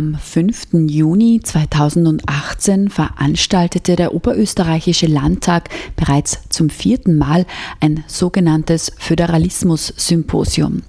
[0.00, 0.88] Am 5.
[0.88, 7.44] Juni 2018 veranstaltete der Oberösterreichische Landtag bereits zum vierten Mal
[7.80, 10.84] ein sogenanntes Föderalismus-Symposium.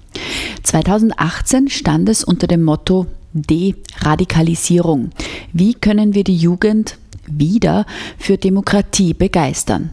[0.62, 5.10] 2018 stand es unter dem Motto Deradikalisierung.
[5.52, 7.84] Wie können wir die Jugend wieder
[8.16, 9.90] für Demokratie begeistern?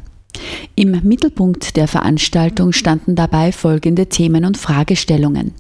[0.76, 5.54] Im Mittelpunkt der Veranstaltung standen dabei folgende Themen und Fragestellungen.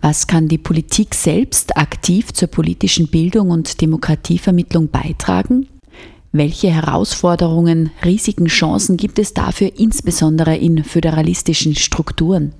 [0.00, 5.68] Was kann die Politik selbst aktiv zur politischen Bildung und Demokratievermittlung beitragen?
[6.32, 12.52] Welche Herausforderungen, Risiken, Chancen gibt es dafür insbesondere in föderalistischen Strukturen?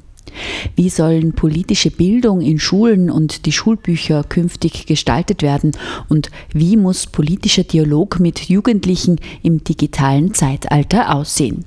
[0.76, 5.72] Wie sollen politische Bildung in Schulen und die Schulbücher künftig gestaltet werden?
[6.08, 11.64] Und wie muss politischer Dialog mit Jugendlichen im digitalen Zeitalter aussehen?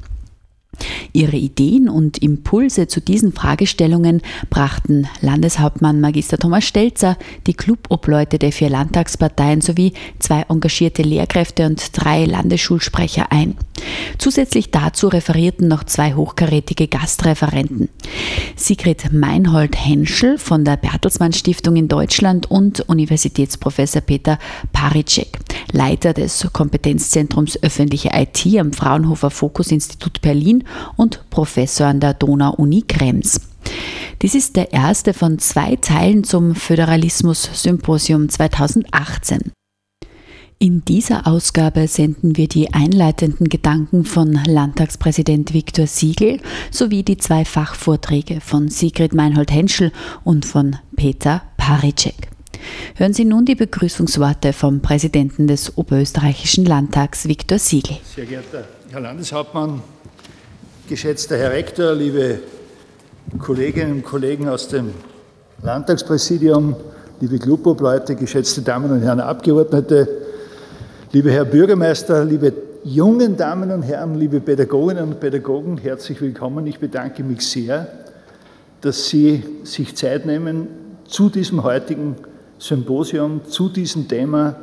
[1.13, 7.17] Ihre Ideen und Impulse zu diesen Fragestellungen brachten Landeshauptmann Magister Thomas Stelzer,
[7.47, 13.55] die Clubobleute der vier Landtagsparteien sowie zwei engagierte Lehrkräfte und drei Landesschulsprecher ein.
[14.17, 17.89] Zusätzlich dazu referierten noch zwei hochkarätige Gastreferenten.
[18.55, 24.39] Sigrid Meinhold-Henschel von der Bertelsmann Stiftung in Deutschland und Universitätsprofessor Peter
[24.71, 25.39] Paricek,
[25.71, 30.63] Leiter des Kompetenzzentrums öffentliche IT am Fraunhofer Fokus Institut Berlin
[30.95, 33.41] und Professor an der Donau-Uni Krems.
[34.21, 39.51] Dies ist der erste von zwei Teilen zum Föderalismus-Symposium 2018.
[40.59, 46.39] In dieser Ausgabe senden wir die einleitenden Gedanken von Landtagspräsident Viktor Siegel
[46.71, 49.91] sowie die zwei Fachvorträge von Sigrid Meinhold-Henschel
[50.23, 52.29] und von Peter Paricek.
[52.95, 57.97] Hören Sie nun die Begrüßungsworte vom Präsidenten des Oberösterreichischen Landtags, Viktor Siegel.
[58.15, 59.81] Sehr geehrter Herr Landeshauptmann,
[60.87, 62.39] geschätzter Herr Rektor, liebe
[63.39, 64.93] Kolleginnen und Kollegen aus dem
[65.61, 66.75] Landtagspräsidium,
[67.21, 70.07] liebe Clubobleute, geschätzte Damen und Herren Abgeordnete,
[71.13, 76.67] liebe Herr Bürgermeister, liebe jungen Damen und Herren, liebe Pädagoginnen und Pädagogen, herzlich willkommen.
[76.67, 77.87] Ich bedanke mich sehr,
[78.81, 80.67] dass Sie sich Zeit nehmen
[81.07, 82.15] zu diesem heutigen
[82.59, 84.57] Symposium, zu diesem Thema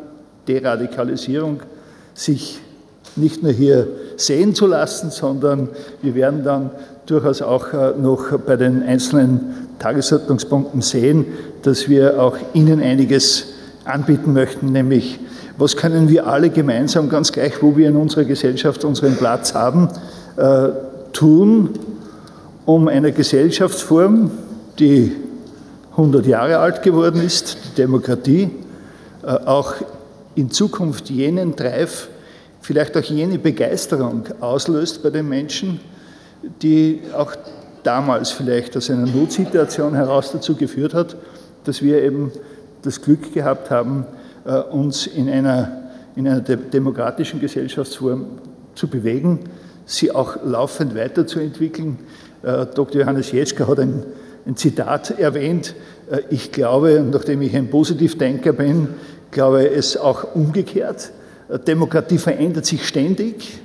[0.46, 1.62] Deradikalisierung,
[2.12, 2.60] sich
[3.16, 5.68] nicht nur hier sehen zu lassen, sondern
[6.02, 6.70] wir werden dann
[7.06, 11.26] durchaus auch äh, noch bei den einzelnen Tagesordnungspunkten sehen,
[11.62, 13.46] dass wir auch Ihnen einiges
[13.84, 15.18] anbieten möchten, nämlich
[15.56, 19.88] was können wir alle gemeinsam, ganz gleich, wo wir in unserer Gesellschaft unseren Platz haben,
[20.36, 20.68] äh,
[21.12, 21.70] tun,
[22.64, 24.30] um eine Gesellschaftsform,
[24.78, 25.12] die
[25.92, 28.50] 100 Jahre alt geworden ist, die Demokratie,
[29.22, 29.74] äh, auch
[30.34, 32.08] in Zukunft jenen Drive
[32.60, 35.80] vielleicht auch jene Begeisterung auslöst bei den Menschen,
[36.62, 37.34] die auch
[37.82, 41.16] damals vielleicht aus einer Notsituation heraus dazu geführt hat,
[41.64, 42.32] dass wir eben
[42.82, 44.06] das Glück gehabt haben,
[44.44, 48.26] äh, uns in einer, in einer demokratischen Gesellschaftsform
[48.74, 49.40] zu bewegen,
[49.84, 51.98] sie auch laufend weiterzuentwickeln.
[52.42, 53.02] Äh, Dr.
[53.02, 54.04] Johannes Jetschka hat ein,
[54.46, 55.74] ein Zitat erwähnt.
[56.10, 58.88] Äh, ich glaube, nachdem ich ein Positivdenker bin,
[59.30, 61.12] glaube es auch umgekehrt.
[61.58, 63.58] Demokratie verändert sich ständig,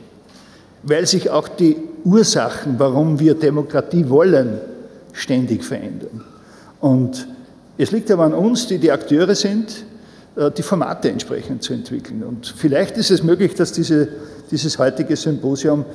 [0.84, 4.60] weil sich auch die Ursachen, warum wir Demokratie wollen,
[5.14, 6.24] ständig verändern.
[6.80, 7.28] Und
[7.78, 9.86] es liegt aber an uns, die die Akteure sind,
[10.36, 12.24] äh, die Formate entsprechend zu entwickeln.
[12.24, 14.08] Und vielleicht ist es möglich, dass diese,
[14.52, 15.86] dieses heutige Symposium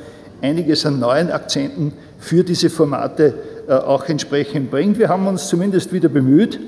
[0.42, 3.34] einiges an neuen Akzenten für diese Formate
[3.68, 4.98] äh, auch entsprechend bringt.
[4.98, 6.58] Wir haben uns zumindest wieder bemüht,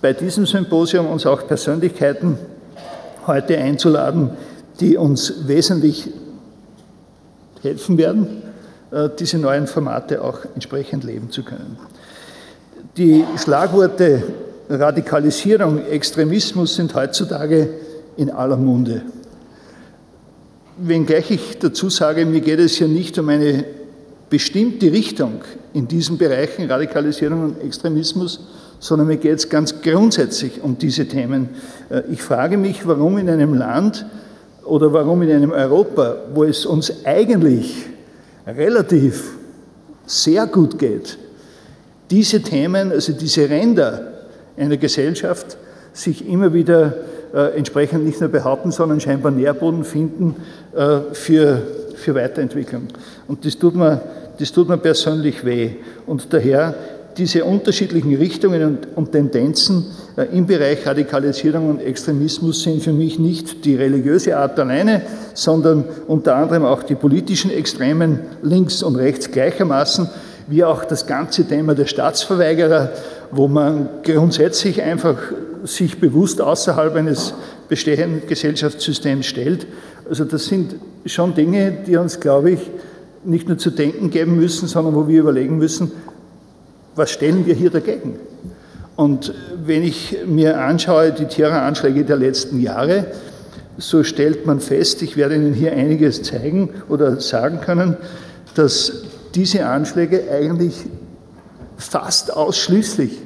[0.00, 2.36] bei diesem Symposium uns auch Persönlichkeiten
[3.26, 4.30] heute einzuladen,
[4.80, 6.10] die uns wesentlich
[7.62, 8.42] helfen werden,
[8.90, 11.78] äh, diese neuen Formate auch entsprechend leben zu können.
[12.96, 14.22] Die Schlagworte
[14.68, 17.68] Radikalisierung, Extremismus sind heutzutage
[18.16, 19.02] in aller Munde.
[20.76, 23.64] Wenngleich ich dazu sage, mir geht es ja nicht um eine
[24.30, 25.42] bestimmte Richtung
[25.74, 28.40] in diesen Bereichen Radikalisierung und Extremismus,
[28.82, 31.50] sondern mir geht es ganz grundsätzlich um diese Themen.
[31.88, 34.04] Äh, ich frage mich, warum in einem Land
[34.64, 37.86] oder warum in einem Europa, wo es uns eigentlich
[38.44, 39.36] relativ
[40.04, 41.16] sehr gut geht,
[42.10, 44.14] diese Themen, also diese Ränder
[44.56, 45.56] einer Gesellschaft,
[45.92, 46.94] sich immer wieder
[47.32, 50.34] äh, entsprechend nicht nur behaupten, sondern scheinbar Nährboden finden
[50.74, 51.62] äh, für,
[51.94, 52.88] für Weiterentwicklung.
[53.28, 54.00] Und das tut mir
[54.38, 55.72] das tut mir persönlich weh.
[56.04, 56.74] Und daher
[57.16, 59.86] diese unterschiedlichen Richtungen und, Tendenzen
[60.16, 65.02] äh, im Bereich Radikalisierung und Extremismus sind für mich nicht die religiöse Art alleine,
[65.34, 70.08] sondern unter anderem auch die politischen Extremen links und rechts gleichermaßen,
[70.48, 72.90] wie auch das ganze Thema der Staatsverweigerer,
[73.30, 75.16] wo man grundsätzlich einfach
[75.64, 77.34] sich bewusst außerhalb eines
[77.68, 79.66] bestehenden Gesellschaftssystems stellt.
[80.08, 80.74] Also das sind
[81.06, 82.60] schon Dinge, die uns, glaube ich,
[83.24, 85.92] nicht nur zu denken geben müssen, sondern wo wir überlegen müssen,
[86.94, 88.18] was stellen wir hier dagegen?
[88.96, 89.32] Und
[89.64, 93.06] wenn ich mir anschaue die Terroranschläge der letzten Jahre,
[93.78, 97.96] so stellt man fest, ich werde Ihnen hier einiges zeigen oder sagen können,
[98.54, 99.02] dass
[99.34, 100.74] diese Anschläge eigentlich
[101.78, 103.18] fast ausschließlich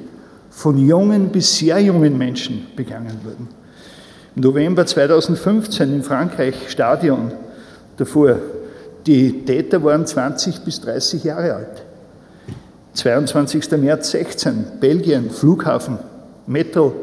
[0.49, 3.49] von jungen bis sehr jungen Menschen begangen wurden.
[4.35, 7.33] Im November 2015 in Frankreich Stadion
[7.97, 8.37] davor,
[9.05, 11.86] die Täter waren 20 bis 30 Jahre alt.
[12.97, 13.77] 22.
[13.77, 15.99] März 16, Belgien, Flughafen,
[16.47, 16.93] Metro,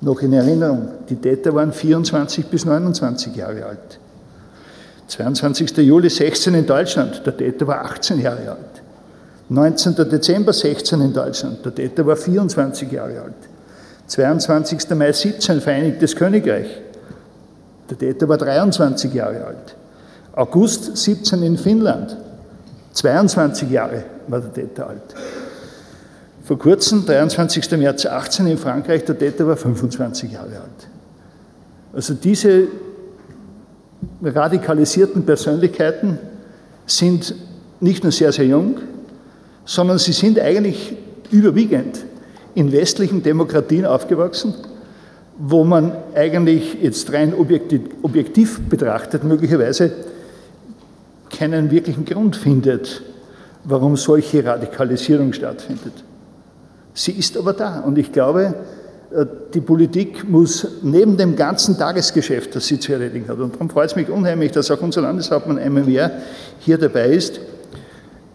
[0.00, 0.88] noch in Erinnerung.
[1.08, 3.98] Die Täter waren 24 bis 29 Jahre alt.
[5.08, 5.76] 22.
[5.78, 8.82] Juli 16 in Deutschland, der Täter war 18 Jahre alt.
[9.48, 9.96] 19.
[9.96, 13.34] Dezember 16 in Deutschland, der Täter war 24 Jahre alt.
[14.06, 14.90] 22.
[14.94, 16.68] Mai 17 Vereinigtes Königreich,
[17.90, 19.76] der Täter war 23 Jahre alt.
[20.34, 22.16] August 17 in Finnland,
[22.92, 25.14] 22 Jahre war der Täter alt.
[26.44, 27.70] Vor kurzem, 23.
[27.72, 30.88] März 18 in Frankreich, der Täter war 25 Jahre alt.
[31.92, 32.68] Also diese
[34.22, 36.18] radikalisierten Persönlichkeiten
[36.86, 37.34] sind
[37.80, 38.76] nicht nur sehr, sehr jung,
[39.64, 40.96] sondern sie sind eigentlich
[41.30, 42.04] überwiegend
[42.54, 44.54] in westlichen Demokratien aufgewachsen,
[45.38, 49.92] wo man eigentlich jetzt rein objektiv, objektiv betrachtet möglicherweise
[51.42, 53.02] keinen wirklichen Grund findet,
[53.64, 55.92] warum solche Radikalisierung stattfindet.
[56.94, 58.54] Sie ist aber da und ich glaube,
[59.10, 63.68] äh, die Politik muss neben dem ganzen Tagesgeschäft, das sie zu erledigen hat, und darum
[63.68, 66.12] freut es mich unheimlich, dass auch unser Landeshauptmann MMR
[66.60, 67.40] hier dabei ist,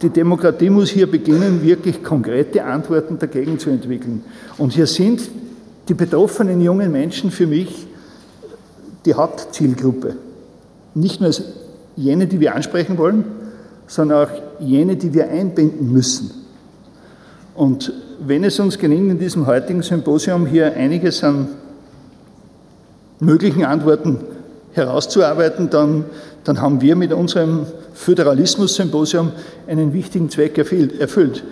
[0.02, 4.26] die Demokratie muss hier beginnen, wirklich konkrete Antworten dagegen zu entwickeln.
[4.58, 5.22] Und hier sind
[5.88, 7.88] die betroffenen jungen Menschen für mich
[9.06, 10.18] die Hauptzielgruppe.
[10.94, 11.32] Nicht nur
[11.98, 13.26] jene, die wir ansprechen wollen,
[13.88, 16.32] sondern auch jene, die wir einbinden müssen.
[17.56, 17.92] Und
[18.26, 21.50] wenn es uns gelingt, in diesem heutigen Symposium hier einiges an
[23.20, 24.20] möglichen Antworten
[24.74, 26.06] herauszuarbeiten, dann,
[26.44, 29.32] dann haben wir mit unserem Föderalismus-Symposium
[29.68, 31.44] einen wichtigen Zweck erfüllt.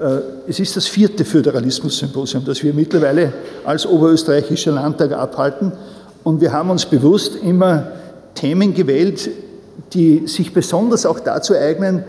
[0.00, 5.72] Äh, es ist das vierte Föderalismus-Symposium, das wir mittlerweile als Oberösterreichischer Landtag abhalten.
[6.24, 7.88] Und wir haben uns bewusst immer
[8.34, 9.28] Themen gewählt,
[9.92, 12.04] die sich besonders auch dazu eignen,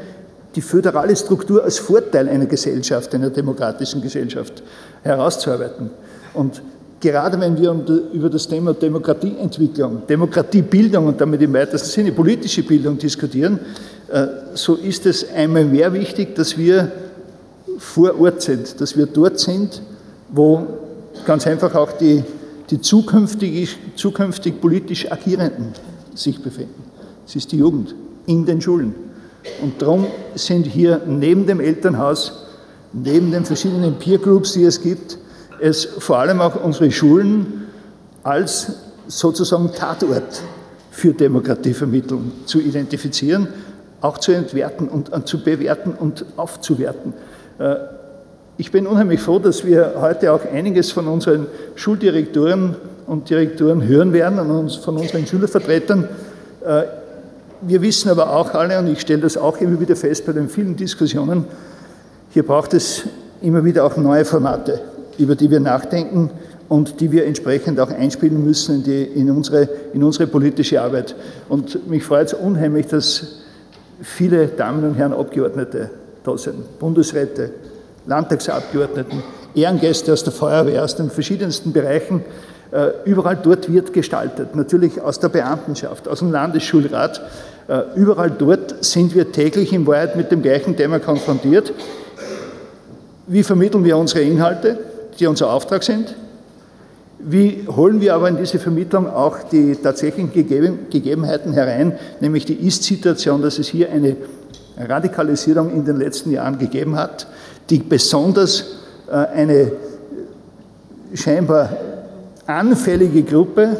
[0.55, 4.61] die föderale Struktur als Vorteil einer Gesellschaft, einer demokratischen Gesellschaft
[5.01, 5.89] herauszuarbeiten.
[6.33, 6.61] Und
[6.99, 7.71] gerade wenn wir
[8.13, 13.59] über das Thema Demokratieentwicklung, Demokratiebildung und damit im weitesten Sinne politische Bildung diskutieren,
[14.11, 16.91] äh, so ist es einmal mehr wichtig, dass wir
[17.77, 19.81] vor Ort sind, dass wir dort sind,
[20.29, 20.65] wo
[21.25, 22.23] ganz einfach auch die,
[22.69, 25.73] die zukünftig, zukünftig politisch Agierenden
[26.13, 26.90] sich befinden.
[27.25, 27.95] Es ist die Jugend
[28.25, 28.93] in den Schulen.
[29.61, 32.45] Und darum sind hier neben dem Elternhaus,
[32.93, 35.17] neben den verschiedenen Peer Groups, die es gibt,
[35.59, 37.67] es vor allem auch unsere Schulen
[38.23, 38.73] als
[39.07, 40.41] sozusagen Tatort
[40.91, 43.47] für Demokratievermittlung zu identifizieren,
[44.01, 47.13] auch zu entwerten und äh, zu bewerten und aufzuwerten.
[47.59, 47.75] Äh,
[48.57, 52.75] ich bin unheimlich froh, dass wir heute auch einiges von unseren Schuldirektoren
[53.07, 56.07] und Direktoren hören werden und von unseren Schülervertretern.
[57.63, 60.49] Wir wissen aber auch alle, und ich stelle das auch immer wieder fest bei den
[60.49, 61.45] vielen Diskussionen,
[62.31, 63.03] hier braucht es
[63.41, 64.81] immer wieder auch neue Formate,
[65.19, 66.31] über die wir nachdenken
[66.69, 71.15] und die wir entsprechend auch einspielen müssen in, die, in, unsere, in unsere politische Arbeit.
[71.49, 73.41] Und mich freut es unheimlich, dass
[74.01, 75.91] viele Damen und Herren Abgeordnete
[76.23, 77.51] da sind, Bundesräte,
[78.07, 79.21] Landtagsabgeordneten,
[79.53, 82.23] Ehrengäste aus der Feuerwehr, aus den verschiedensten Bereichen.
[82.71, 87.21] Äh, überall dort wird gestaltet, natürlich aus der Beamtenschaft, aus dem Landesschulrat.
[87.67, 91.73] Äh, überall dort sind wir täglich in Wahrheit mit dem gleichen Thema konfrontiert.
[93.27, 94.79] Wie vermitteln wir unsere Inhalte,
[95.19, 96.15] die unser Auftrag sind?
[97.19, 103.41] Wie holen wir aber in diese Vermittlung auch die tatsächlichen Gegebenheiten herein, nämlich die Ist-Situation,
[103.41, 104.15] dass es hier eine
[104.77, 107.27] Radikalisierung in den letzten Jahren gegeben hat,
[107.69, 109.73] die besonders äh, eine
[111.13, 111.69] scheinbar
[112.51, 113.77] anfällige Gruppe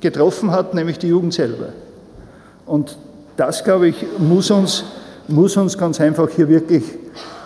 [0.00, 1.68] getroffen hat, nämlich die Jugend selber.
[2.66, 2.96] Und
[3.36, 4.84] das, glaube ich, muss uns
[5.28, 6.84] muss uns ganz einfach hier wirklich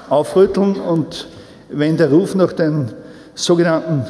[0.09, 0.76] aufrütteln.
[0.76, 1.28] Und
[1.69, 2.88] wenn der Ruf nach den
[3.35, 4.05] sogenannten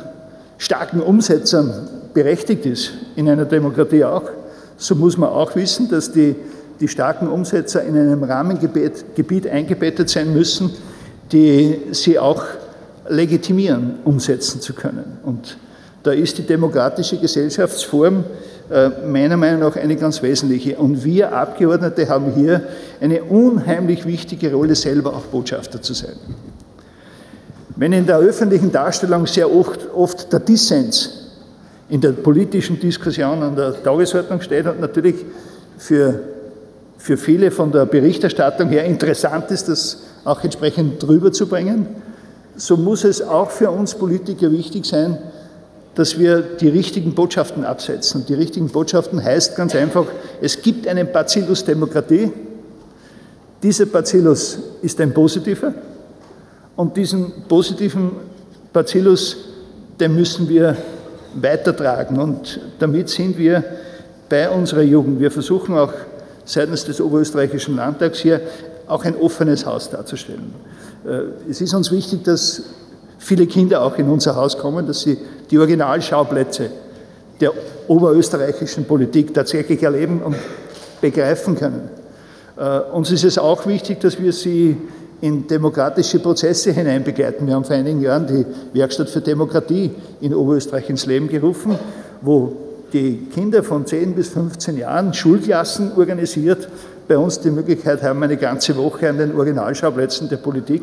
[0.59, 4.31] starken Umsetzern berechtigt ist, in einer Demokratie auch,
[4.79, 6.35] so muss man auch wissen, dass die,
[6.81, 10.71] die starken Umsetzer in einem Rahmengebiet eingebettet sein müssen,
[11.33, 12.45] die sie auch
[13.09, 15.19] legitimieren, umsetzen zu können.
[15.25, 15.57] Und
[16.07, 18.25] da ist die demokratische Gesellschaftsform
[18.71, 20.77] äh, meiner Meinung nach eine ganz wesentliche.
[20.77, 22.63] Und wir Abgeordnete haben hier
[23.01, 26.15] eine unheimlich wichtige Rolle, selber auch Botschafter zu sein.
[27.75, 31.33] Wenn in der öffentlichen Darstellung sehr oft, oft der Dissens
[31.89, 35.17] in der politischen Diskussion an der Tagesordnung steht und natürlich
[35.77, 36.21] für,
[36.99, 41.87] für viele von der Berichterstattung her interessant ist, das auch entsprechend drüber zu bringen,
[42.57, 45.19] so muss es auch für uns Politiker wichtig sein,
[45.97, 48.21] dass wir die richtigen Botschaften absetzen.
[48.21, 50.05] Und die richtigen Botschaften heißt ganz einfach,
[50.43, 52.31] es gibt einen Bacillus Demokratie.
[53.63, 55.73] Dieser Bacillus ist ein positiver.
[56.77, 58.13] Und diesen positiven
[58.75, 59.37] Bacillus,
[59.99, 60.77] den müssen wir
[61.35, 62.19] weitertragen.
[62.19, 63.65] Und damit sind wir
[64.29, 65.19] bei unserer Jugend.
[65.19, 65.95] Wir versuchen auch
[66.45, 68.43] seitens des Oberösterreichischen Landtags hier
[68.87, 70.53] auch ein offenes Haus darzustellen.
[71.07, 72.65] Äh, es ist uns wichtig, dass
[73.27, 75.19] viele Kinder auch in unser Haus kommen, dass sie
[75.51, 76.71] die Originalschauplätze
[77.41, 77.53] der
[77.89, 80.37] oberösterreichischen Politik tatsächlich erleben und
[81.01, 81.91] begreifen können.
[82.57, 84.77] Äh, uns ist es auch wichtig, dass wir sie
[85.21, 87.47] in demokratische Prozesse hineinbegleiten.
[87.47, 88.47] Wir haben vor einigen Jahren die
[88.79, 89.91] Werkstatt für Demokratie
[90.21, 91.77] in Oberösterreich ins Leben gerufen,
[92.23, 92.53] wo
[92.93, 96.69] die Kinder von 10 bis 15 Jahren Schulklassen organisiert
[97.09, 100.83] bei uns die Möglichkeit haben, eine ganze Woche an den Originalschauplätzen der Politik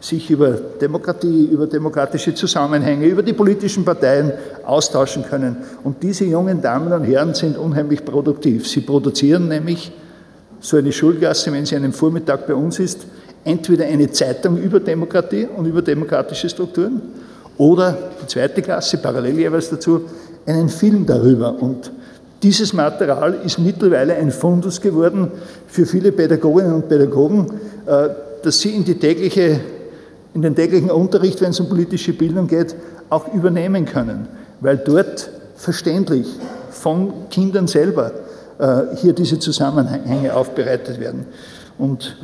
[0.00, 4.32] sich über Demokratie, über demokratische Zusammenhänge, über die politischen Parteien
[4.64, 5.56] austauschen können.
[5.82, 8.68] Und diese jungen Damen und Herren sind unheimlich produktiv.
[8.68, 9.92] Sie produzieren nämlich
[10.60, 13.06] so eine Schulklasse, wenn sie einen Vormittag bei uns ist,
[13.44, 17.00] entweder eine Zeitung über Demokratie und über demokratische Strukturen
[17.56, 20.02] oder die zweite Klasse, parallel jeweils dazu,
[20.46, 21.54] einen Film darüber.
[21.60, 21.90] Und
[22.44, 25.30] dieses Material ist mittlerweile ein Fundus geworden
[25.66, 27.46] für viele Pädagoginnen und Pädagogen,
[27.86, 28.10] äh,
[28.42, 29.60] dass sie in, tägliche,
[30.34, 32.76] in den täglichen Unterricht, wenn es um politische Bildung geht,
[33.08, 34.28] auch übernehmen können,
[34.60, 36.26] weil dort verständlich
[36.70, 38.12] von Kindern selber
[38.58, 41.24] äh, hier diese Zusammenhänge aufbereitet werden.
[41.78, 42.18] Und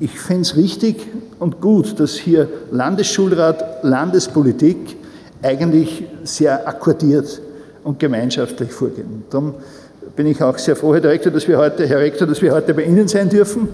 [0.00, 1.06] ich finde es richtig
[1.38, 4.96] und gut, dass hier Landesschulrat, Landespolitik
[5.40, 7.40] eigentlich sehr akkordiert
[7.84, 9.24] und gemeinschaftlich vorgehen.
[9.30, 9.54] Darum
[10.16, 12.74] bin ich auch sehr froh, Herr Direktor, dass wir heute, Herr Rektor, dass wir heute
[12.74, 13.68] bei Ihnen sein dürfen,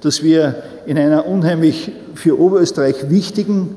[0.00, 3.76] dass wir in einer unheimlich für Oberösterreich wichtigen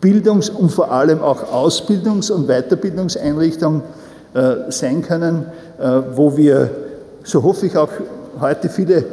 [0.00, 3.82] Bildungs- und vor allem auch Ausbildungs- und Weiterbildungseinrichtung
[4.34, 5.46] äh, sein können,
[5.78, 6.70] äh, wo wir,
[7.22, 7.88] so hoffe ich auch
[8.40, 9.04] heute viele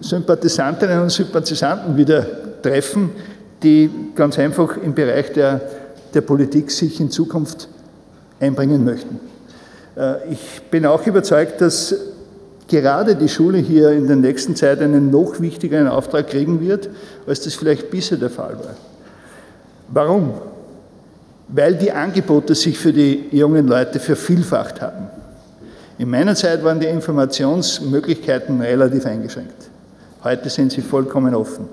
[0.00, 2.24] Sympathisantinnen und Sympathisanten wieder
[2.62, 3.10] treffen,
[3.62, 5.60] die ganz einfach im Bereich der,
[6.14, 7.68] der Politik sich in Zukunft
[8.40, 9.20] einbringen möchten.
[9.96, 11.94] Äh, ich bin auch überzeugt, dass
[12.68, 16.88] gerade die Schule hier in der nächsten Zeit einen noch wichtigeren Auftrag kriegen wird,
[17.26, 18.74] als das vielleicht bisher der Fall war.
[19.88, 20.34] Warum?
[21.48, 25.08] Weil die Angebote sich für die jungen Leute vervielfacht haben.
[25.96, 29.70] In meiner Zeit waren die Informationsmöglichkeiten relativ eingeschränkt.
[30.22, 31.66] Heute sind sie vollkommen offen.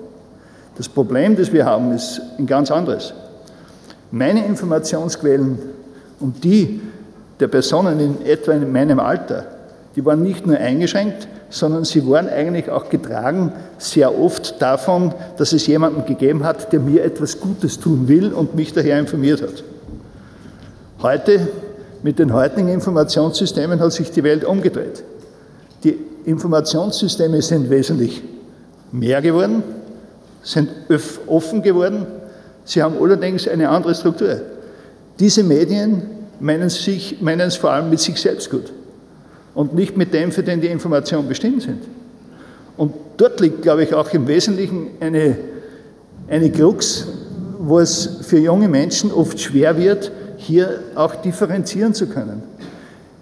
[0.76, 3.12] Das Problem, das wir haben, ist ein ganz anderes.
[4.10, 5.58] Meine Informationsquellen
[6.20, 6.80] und die
[7.40, 9.44] der Personen in etwa in meinem Alter,
[9.94, 15.52] die waren nicht nur eingeschränkt, sondern sie waren eigentlich auch getragen sehr oft davon, dass
[15.52, 19.64] es jemanden gegeben hat, der mir etwas Gutes tun will und mich daher informiert hat.
[21.02, 21.48] Heute,
[22.02, 25.02] mit den heutigen Informationssystemen, hat sich die Welt umgedreht.
[25.84, 28.22] Die Informationssysteme sind wesentlich
[28.92, 29.62] mehr geworden,
[30.42, 30.68] sind
[31.26, 32.06] offen geworden,
[32.64, 34.40] sie haben allerdings eine andere Struktur.
[35.18, 36.02] Diese Medien
[36.40, 38.72] meinen, sich, meinen es vor allem mit sich selbst gut
[39.54, 41.82] und nicht mit dem, für den die Informationen bestimmt sind.
[42.76, 45.38] Und dort liegt, glaube ich, auch im Wesentlichen eine,
[46.28, 47.06] eine Krux,
[47.58, 52.42] wo es für junge Menschen oft schwer wird, hier auch differenzieren zu können.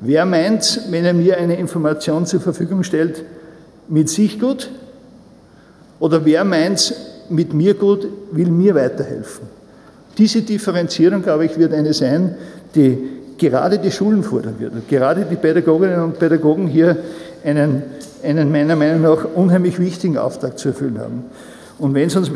[0.00, 3.24] Wer meint, wenn er mir eine Information zur Verfügung stellt,
[3.88, 4.70] mit sich gut?
[6.00, 6.94] Oder wer meint,
[7.30, 9.46] mit mir gut, will mir weiterhelfen?
[10.18, 12.34] Diese Differenzierung, glaube ich, wird eine sein,
[12.74, 12.98] die
[13.38, 14.72] gerade die Schulen fordern wird.
[14.72, 16.96] Und gerade die Pädagoginnen und Pädagogen hier
[17.44, 17.82] einen,
[18.22, 21.24] einen meiner Meinung nach unheimlich wichtigen Auftrag zu erfüllen haben.
[21.78, 22.30] Und wenn es uns,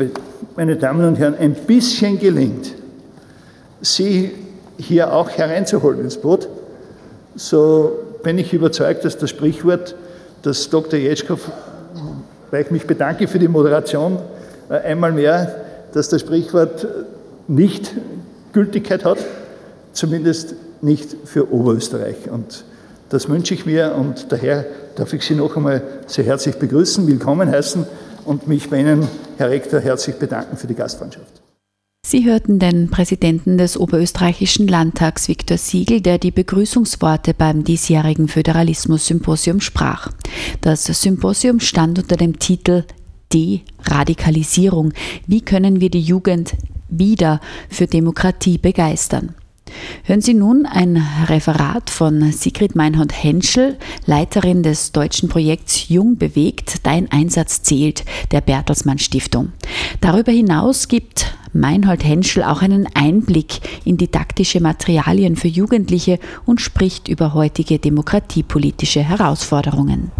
[0.55, 2.73] meine Damen und Herren, ein bisschen gelingt,
[3.81, 4.31] Sie
[4.77, 6.49] hier auch hereinzuholen ins Boot,
[7.35, 7.91] so
[8.23, 9.95] bin ich überzeugt, dass das Sprichwort,
[10.41, 10.99] das Dr.
[10.99, 11.39] Jetschkow
[12.51, 14.19] weil ich mich bedanke für die Moderation
[14.69, 15.55] äh, einmal mehr,
[15.93, 16.87] dass das Sprichwort
[17.49, 17.95] nicht
[18.53, 19.17] Gültigkeit hat,
[19.91, 22.29] zumindest nicht für Oberösterreich.
[22.31, 22.63] Und
[23.09, 24.65] das wünsche ich mir und daher
[24.95, 27.85] darf ich Sie noch einmal sehr herzlich begrüßen, willkommen heißen
[28.25, 31.41] und mich bei Ihnen, Herr Rektor, herzlich bedanken für die Gastfreundschaft.
[32.05, 39.59] Sie hörten den Präsidenten des Oberösterreichischen Landtags Viktor Siegel, der die Begrüßungsworte beim diesjährigen Föderalismus-Symposium
[39.59, 40.09] sprach.
[40.61, 42.83] Das Symposium stand unter dem Titel
[43.33, 44.93] Deradikalisierung.
[45.27, 46.53] Wie können wir die Jugend
[46.89, 49.35] wieder für Demokratie begeistern?
[50.03, 57.11] Hören Sie nun ein Referat von Sigrid Meinhold-Henschel, Leiterin des deutschen Projekts Jung bewegt, Dein
[57.11, 59.51] Einsatz zählt, der Bertelsmann Stiftung.
[60.01, 67.07] Darüber hinaus gibt Meinhold Henschel auch einen Einblick in didaktische Materialien für Jugendliche und spricht
[67.07, 70.11] über heutige demokratiepolitische Herausforderungen.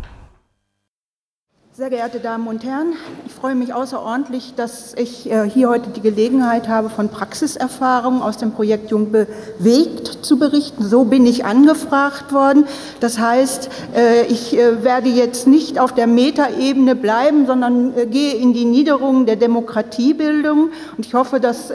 [1.79, 2.91] Sehr geehrte Damen und Herren,
[3.25, 8.36] ich freue mich außerordentlich, dass ich äh, hier heute die Gelegenheit habe, von Praxiserfahrungen aus
[8.36, 10.83] dem Projekt Jung bewegt zu berichten.
[10.83, 12.65] So bin ich angefragt worden.
[13.00, 18.51] Das heißt, äh, ich äh, werde jetzt nicht auf der Metaebene bleiben, sondern gehe in
[18.51, 20.71] die Niederungen der Demokratiebildung.
[20.98, 21.71] Und ich hoffe, das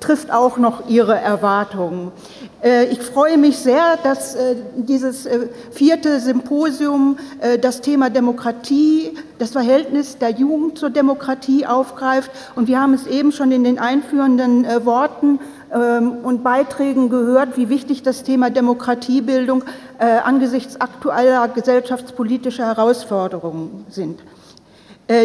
[0.00, 2.12] trifft auch noch Ihre Erwartungen.
[2.62, 7.18] Äh, ich freue mich sehr, dass äh, dieses äh, vierte Symposium
[7.60, 12.30] das Thema Demokratie, das Verhältnis der Jugend zur Demokratie aufgreift.
[12.56, 15.40] Und wir haben es eben schon in den einführenden Worten
[15.72, 19.64] ähm, und Beiträgen gehört, wie wichtig das Thema Demokratiebildung
[19.98, 24.20] angesichts aktueller gesellschaftspolitischer Herausforderungen sind.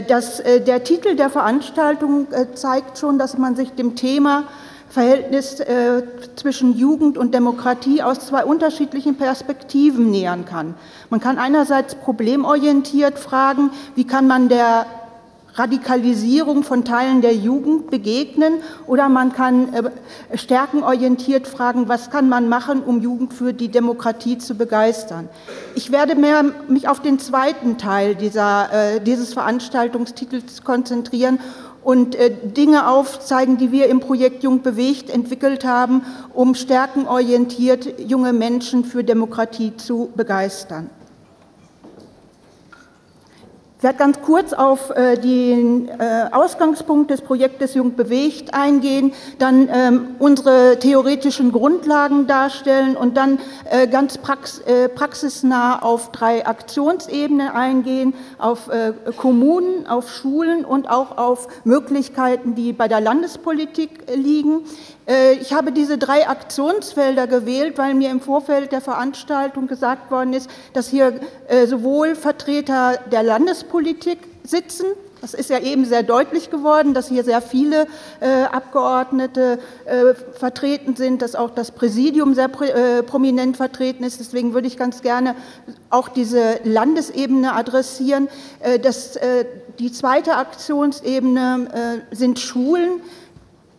[0.07, 4.45] Das, der Titel der Veranstaltung zeigt schon, dass man sich dem Thema
[4.93, 6.03] Verhältnis äh,
[6.35, 10.75] zwischen Jugend und Demokratie aus zwei unterschiedlichen Perspektiven nähern kann.
[11.09, 14.85] Man kann einerseits problemorientiert fragen, wie kann man der
[15.55, 18.55] Radikalisierung von Teilen der Jugend begegnen
[18.87, 24.37] oder man kann äh, stärkenorientiert fragen, was kann man machen, um Jugend für die Demokratie
[24.39, 25.29] zu begeistern.
[25.75, 31.39] Ich werde mehr mich auf den zweiten Teil dieser, äh, dieses Veranstaltungstitels konzentrieren
[31.83, 38.33] und äh, Dinge aufzeigen, die wir im Projekt Jung bewegt entwickelt haben, um stärkenorientiert junge
[38.33, 40.89] Menschen für Demokratie zu begeistern.
[43.83, 49.67] Ich werde ganz kurz auf äh, den äh, Ausgangspunkt des Projektes Jung bewegt eingehen, dann
[49.69, 58.69] ähm, unsere theoretischen Grundlagen darstellen und dann äh, ganz praxisnah auf drei Aktionsebenen eingehen, auf
[59.17, 64.61] Kommunen, auf Schulen und auch auf Möglichkeiten, die bei der Landespolitik liegen.
[65.07, 70.33] Äh, ich habe diese drei Aktionsfelder gewählt, weil mir im Vorfeld der Veranstaltung gesagt worden
[70.33, 74.85] ist, dass hier äh, sowohl Vertreter der Landespolitik sitzen,
[75.21, 77.87] das ist ja eben sehr deutlich geworden, dass hier sehr viele
[78.19, 79.57] äh, Abgeordnete
[80.33, 84.19] vertreten sind, dass auch das Präsidium sehr prominent vertreten ist.
[84.19, 85.35] Deswegen würde ich ganz gerne
[85.89, 88.27] auch diese Landesebene adressieren.
[89.79, 92.99] Die zweite Aktionsebene sind Schulen.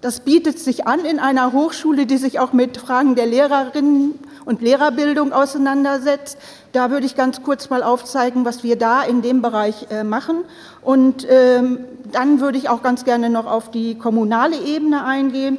[0.04, 4.60] Das bietet sich an in einer Hochschule, die sich auch mit Fragen der Lehrerinnen und
[4.60, 6.36] Lehrerbildung auseinandersetzt.
[6.72, 10.44] Da würde ich ganz kurz mal aufzeigen, was wir da in dem Bereich äh, machen.
[10.82, 15.56] Und ähm, dann würde ich auch ganz gerne noch auf die kommunale Ebene eingehen.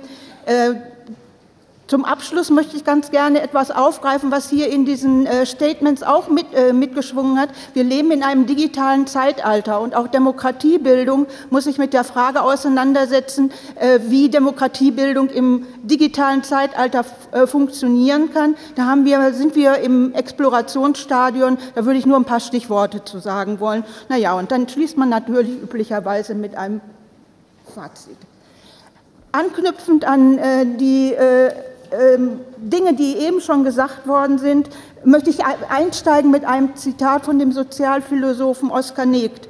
[1.88, 6.30] Zum Abschluss möchte ich ganz gerne etwas aufgreifen, was hier in diesen äh, Statements auch
[6.30, 7.50] mit, äh, mitgeschwungen hat.
[7.76, 13.52] Wir leben in einem digitalen Zeitalter und auch Demokratiebildung muss sich mit der Frage auseinandersetzen,
[13.76, 18.56] äh, wie Demokratiebildung im digitalen Zeitalter äh, funktionieren kann.
[18.74, 23.20] Da haben wir, sind wir im Explorationsstadion, da würde ich nur ein paar Stichworte zu
[23.20, 23.84] sagen wollen.
[24.10, 26.82] Naja, und dann schließt man natürlich üblicherweise mit einem
[27.76, 28.18] Fazit.
[29.34, 31.52] Anknüpfend an äh, die äh,
[32.58, 34.70] Dinge, die eben schon gesagt worden sind,
[35.04, 39.48] möchte ich einsteigen mit einem Zitat von dem Sozialphilosophen Oskar Negt.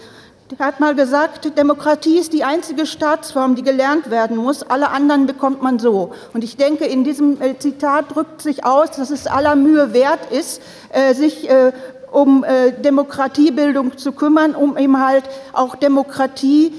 [0.59, 4.61] Er hat mal gesagt, Demokratie ist die einzige Staatsform, die gelernt werden muss.
[4.61, 6.11] Alle anderen bekommt man so.
[6.33, 10.31] Und ich denke, in diesem äh, Zitat drückt sich aus, dass es aller Mühe wert
[10.31, 11.71] ist, äh, sich äh,
[12.11, 12.45] um
[12.81, 16.73] Demokratiebildung zu kümmern, um eben halt auch Demokratie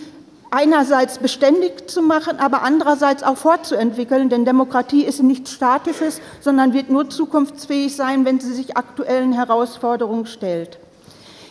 [0.57, 6.89] einerseits beständig zu machen, aber andererseits auch fortzuentwickeln, denn Demokratie ist nichts Statisches, sondern wird
[6.89, 10.79] nur zukunftsfähig sein, wenn sie sich aktuellen Herausforderungen stellt.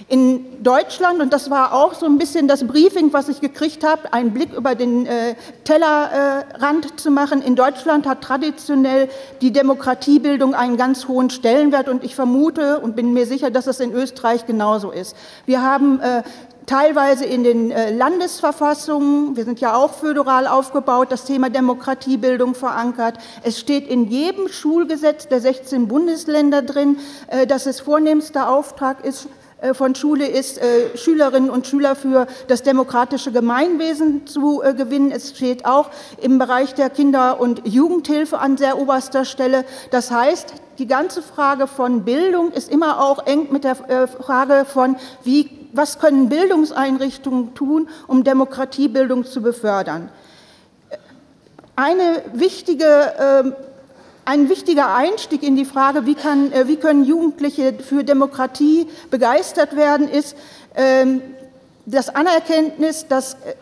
[0.07, 4.13] In Deutschland, und das war auch so ein bisschen das Briefing, was ich gekriegt habe,
[4.13, 7.41] einen Blick über den äh, Tellerrand äh, zu machen.
[7.41, 9.09] In Deutschland hat traditionell
[9.41, 13.79] die Demokratiebildung einen ganz hohen Stellenwert und ich vermute und bin mir sicher, dass es
[13.79, 15.15] in Österreich genauso ist.
[15.47, 16.21] Wir haben äh,
[16.65, 23.17] teilweise in den äh, Landesverfassungen, wir sind ja auch föderal aufgebaut, das Thema Demokratiebildung verankert.
[23.43, 26.97] Es steht in jedem Schulgesetz der 16 Bundesländer drin,
[27.27, 29.27] äh, dass es vornehmster Auftrag ist,
[29.61, 30.59] äh, von Schule ist,
[30.95, 35.11] Schülerinnen und Schüler für das demokratische Gemeinwesen zu gewinnen.
[35.11, 35.89] Es steht auch
[36.21, 39.65] im Bereich der Kinder- und Jugendhilfe an sehr oberster Stelle.
[39.91, 44.97] Das heißt, die ganze Frage von Bildung ist immer auch eng mit der Frage von,
[45.23, 50.09] wie, was können Bildungseinrichtungen tun, um Demokratiebildung zu befördern.
[51.75, 53.55] Eine wichtige ähm,
[54.25, 59.75] ein wichtiger Einstieg in die Frage, wie, kann, äh, wie können Jugendliche für Demokratie begeistert
[59.75, 60.35] werden, ist
[60.75, 61.21] ähm,
[61.85, 63.53] das Anerkenntnis, dass äh,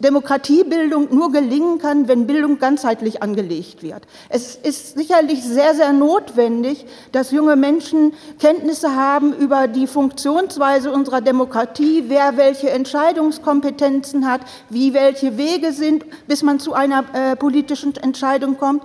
[0.00, 4.02] Demokratiebildung nur gelingen kann, wenn Bildung ganzheitlich angelegt wird.
[4.28, 11.20] Es ist sicherlich sehr, sehr notwendig, dass junge Menschen Kenntnisse haben über die Funktionsweise unserer
[11.20, 17.94] Demokratie, wer welche Entscheidungskompetenzen hat, wie welche Wege sind, bis man zu einer äh, politischen
[17.96, 18.82] Entscheidung kommt.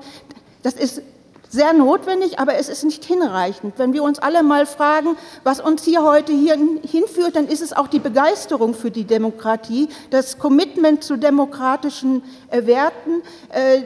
[0.63, 1.01] Das ist
[1.49, 3.73] sehr notwendig, aber es ist nicht hinreichend.
[3.77, 7.73] Wenn wir uns alle mal fragen, was uns hier heute hier hinführt, dann ist es
[7.73, 13.81] auch die Begeisterung für die Demokratie, das Commitment zu demokratischen äh, Werten, äh,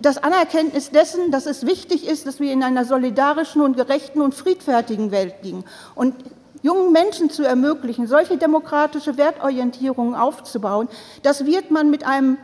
[0.00, 4.34] das Anerkenntnis dessen, dass es wichtig ist, dass wir in einer solidarischen und gerechten und
[4.34, 5.64] friedfertigen Welt liegen.
[5.94, 6.14] Und
[6.62, 10.88] jungen Menschen zu ermöglichen, solche demokratische Wertorientierungen aufzubauen,
[11.22, 12.38] das wird man mit einem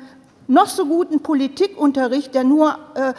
[0.47, 3.15] noch so guten Politikunterricht, der nur äh,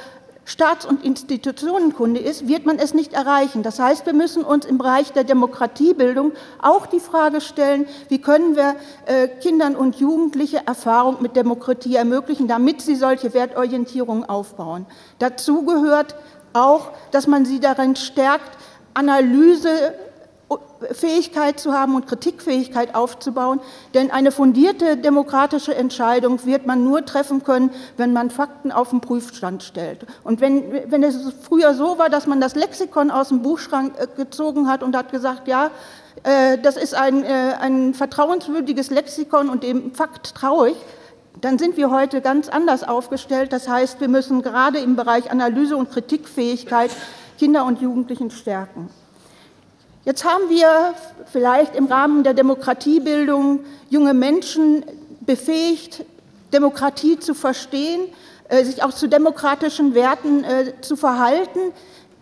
[0.47, 3.63] Staats- und Institutionenkunde ist, wird man es nicht erreichen.
[3.63, 8.55] Das heißt, wir müssen uns im Bereich der Demokratiebildung auch die Frage stellen, wie können
[8.55, 8.75] wir
[9.07, 14.85] äh, Kindern und Jugendlichen Erfahrung mit Demokratie ermöglichen, damit sie solche Wertorientierungen aufbauen.
[15.17, 16.15] Dazu gehört
[16.53, 18.57] auch, dass man sie darin stärkt,
[18.93, 19.93] Analyse
[20.91, 23.59] Fähigkeit zu haben und Kritikfähigkeit aufzubauen.
[23.93, 29.01] Denn eine fundierte demokratische Entscheidung wird man nur treffen können, wenn man Fakten auf den
[29.01, 30.05] Prüfstand stellt.
[30.23, 34.07] Und wenn, wenn es früher so war, dass man das Lexikon aus dem Buchschrank äh,
[34.15, 35.71] gezogen hat und hat gesagt, ja,
[36.23, 40.77] äh, das ist ein, äh, ein vertrauenswürdiges Lexikon und dem Fakt traue ich,
[41.41, 43.51] dann sind wir heute ganz anders aufgestellt.
[43.51, 46.91] Das heißt, wir müssen gerade im Bereich Analyse und Kritikfähigkeit
[47.37, 48.89] Kinder und Jugendlichen stärken.
[50.05, 50.93] Jetzt haben wir
[51.31, 54.85] vielleicht im Rahmen der Demokratiebildung junge Menschen
[55.21, 56.05] befähigt,
[56.53, 58.01] Demokratie zu verstehen,
[58.47, 61.59] äh, sich auch zu demokratischen Werten äh, zu verhalten.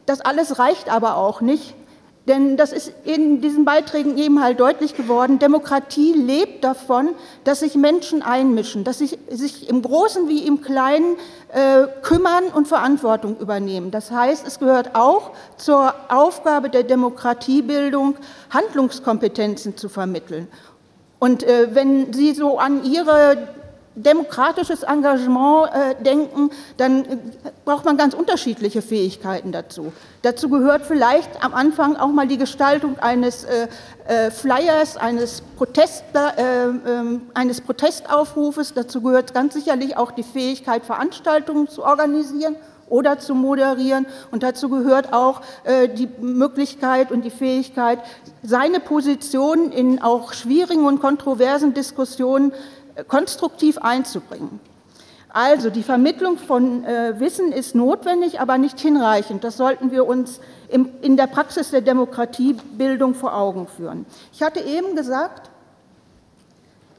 [0.06, 1.76] Das alles reicht aber auch nicht.
[2.26, 7.10] Denn das ist in diesen Beiträgen eben halt deutlich geworden, Demokratie lebt davon,
[7.44, 11.18] dass sich Menschen einmischen, dass sie sich im Großen wie im Kleinen
[11.52, 13.92] äh, kümmern und Verantwortung übernehmen.
[13.92, 18.16] Das heißt, es gehört auch zur Aufgabe der Demokratiebildung,
[18.52, 20.48] Handlungskompetenzen zu vermitteln.
[21.20, 23.50] Und äh, wenn Sie so an Ihre
[23.96, 27.18] demokratisches Engagement äh, denken, dann äh,
[27.66, 29.94] braucht man ganz unterschiedliche Fähigkeiten dazu.
[30.22, 33.68] Dazu gehört vielleicht am Anfang auch mal die Gestaltung eines äh,
[34.08, 38.74] äh Flyers, eines, Protest, äh, ähm, eines Protestaufrufes.
[38.74, 42.56] Dazu gehört ganz sicherlich auch die Fähigkeit, Veranstaltungen zu organisieren
[42.90, 44.06] oder zu moderieren.
[44.32, 48.00] Und dazu gehört auch äh, die Möglichkeit und die Fähigkeit,
[48.44, 52.54] seine Position in auch schwierigen und kontroversen Diskussionen
[53.08, 54.60] konstruktiv einzubringen.
[55.30, 59.44] Also die Vermittlung von äh, Wissen ist notwendig, aber nicht hinreichend.
[59.44, 64.06] Das sollten wir uns im, in der Praxis der Demokratiebildung vor Augen führen.
[64.32, 65.50] Ich hatte eben gesagt,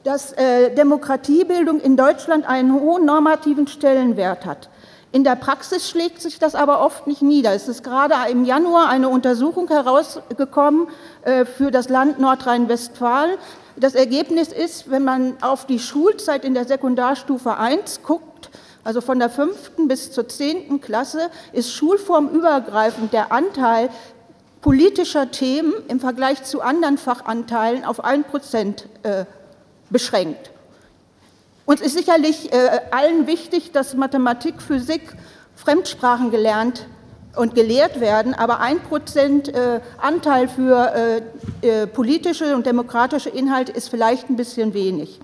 [0.03, 4.69] dass äh, Demokratiebildung in Deutschland einen hohen normativen Stellenwert hat.
[5.13, 7.53] In der Praxis schlägt sich das aber oft nicht nieder.
[7.53, 10.89] Es ist gerade im Januar eine Untersuchung herausgekommen
[11.21, 13.37] äh, für das Land Nordrhein-Westfalen.
[13.77, 18.49] Das Ergebnis ist, wenn man auf die Schulzeit in der Sekundarstufe 1 guckt,
[18.85, 23.89] also von der fünften bis zur zehnten Klasse, ist schulformübergreifend der Anteil
[24.61, 29.25] politischer Themen im Vergleich zu anderen Fachanteilen auf ein Prozent äh,
[29.89, 30.51] beschränkt.
[31.65, 35.01] Uns ist sicherlich äh, allen wichtig, dass Mathematik, Physik,
[35.55, 36.87] Fremdsprachen gelernt
[37.35, 41.21] und gelehrt werden, aber ein Prozent äh, Anteil für
[41.61, 45.19] äh, äh, politische und demokratische Inhalte ist vielleicht ein bisschen wenig.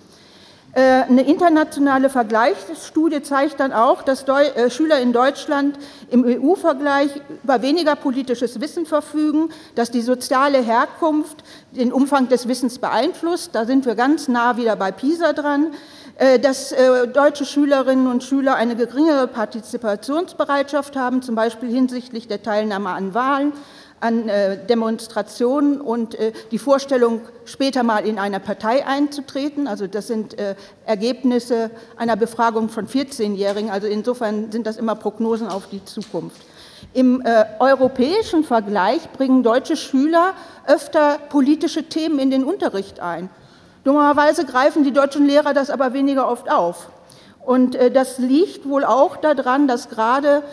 [0.73, 4.23] Eine internationale Vergleichsstudie zeigt dann auch, dass
[4.69, 5.77] Schüler in Deutschland
[6.09, 7.09] im EU-Vergleich
[7.43, 13.49] über weniger politisches Wissen verfügen, dass die soziale Herkunft den Umfang des Wissens beeinflusst.
[13.53, 15.73] Da sind wir ganz nah wieder bei PISA dran.
[16.21, 22.43] Äh, dass äh, deutsche Schülerinnen und Schüler eine geringere Partizipationsbereitschaft haben, zum Beispiel hinsichtlich der
[22.43, 23.53] Teilnahme an Wahlen,
[23.99, 26.15] an äh, Demonstrationen und
[26.51, 29.67] die Vorstellung, später mal in einer Partei einzutreten.
[29.67, 30.35] Also das sind
[30.85, 33.71] Ergebnisse einer Befragung von 14-Jährigen.
[33.71, 36.41] Also insofern sind das immer Prognosen auf die Zukunft.
[36.93, 40.33] Im äh, europäischen Vergleich bringen deutsche Schüler
[40.67, 43.29] öfter politische Themen in den Unterricht ein.
[43.83, 46.89] Dummerweise greifen die deutschen Lehrer das aber weniger oft auf.
[47.43, 50.43] Und äh, das liegt wohl auch daran, dass gerade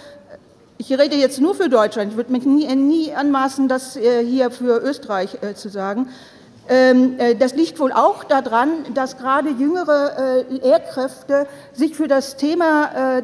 [0.78, 4.50] ich rede jetzt nur für Deutschland, ich würde mich nie, nie anmaßen, das äh, hier
[4.50, 6.08] für Österreich äh, zu sagen.
[6.68, 13.22] Ähm, äh, das liegt wohl auch daran, dass gerade jüngere Lehrkräfte sich für das Thema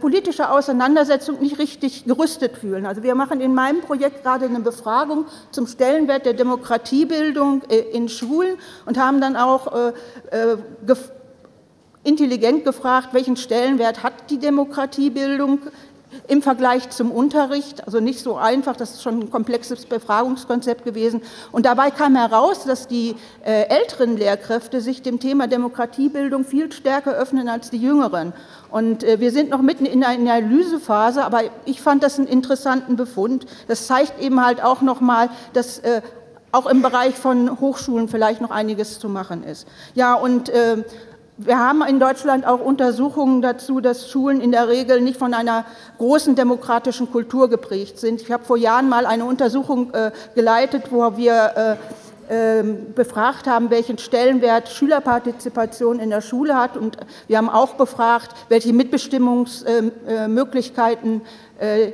[0.00, 2.86] politische Auseinandersetzung nicht richtig gerüstet fühlen.
[2.86, 8.56] Also wir machen in meinem Projekt gerade eine Befragung zum Stellenwert der Demokratiebildung in Schulen
[8.86, 9.92] und haben dann auch
[12.06, 15.58] intelligent gefragt, welchen Stellenwert hat die Demokratiebildung
[16.28, 21.22] im Vergleich zum Unterricht, also nicht so einfach, das ist schon ein komplexes Befragungskonzept gewesen.
[21.52, 27.12] Und dabei kam heraus, dass die äh, älteren Lehrkräfte sich dem Thema Demokratiebildung viel stärker
[27.12, 28.32] öffnen als die jüngeren.
[28.70, 32.96] Und äh, wir sind noch mitten in einer Analysephase, aber ich fand das einen interessanten
[32.96, 33.46] Befund.
[33.68, 36.02] Das zeigt eben halt auch nochmal, dass äh,
[36.52, 39.66] auch im Bereich von Hochschulen vielleicht noch einiges zu machen ist.
[39.94, 40.84] Ja, und äh,
[41.38, 45.66] wir haben in Deutschland auch Untersuchungen dazu, dass Schulen in der Regel nicht von einer
[45.98, 48.22] großen demokratischen Kultur geprägt sind.
[48.22, 51.78] Ich habe vor Jahren mal eine Untersuchung äh, geleitet, wo wir
[52.28, 56.76] äh, äh, befragt haben, welchen Stellenwert Schülerpartizipation in der Schule hat.
[56.76, 56.96] Und
[57.28, 61.24] wir haben auch befragt, welche Mitbestimmungsmöglichkeiten äh,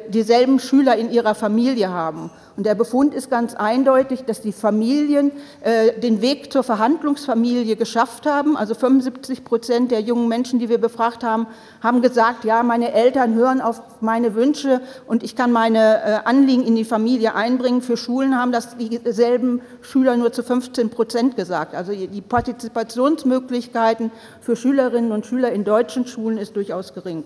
[0.09, 2.31] dieselben Schüler in ihrer Familie haben.
[2.57, 8.27] Und der Befund ist ganz eindeutig, dass die Familien äh, den Weg zur Verhandlungsfamilie geschafft
[8.27, 8.57] haben.
[8.57, 11.47] Also 75 Prozent der jungen Menschen, die wir befragt haben,
[11.83, 16.65] haben gesagt, ja, meine Eltern hören auf meine Wünsche und ich kann meine äh, Anliegen
[16.65, 17.81] in die Familie einbringen.
[17.81, 21.75] Für Schulen haben das dieselben Schüler nur zu 15 Prozent gesagt.
[21.75, 27.25] Also die Partizipationsmöglichkeiten für Schülerinnen und Schüler in deutschen Schulen ist durchaus gering.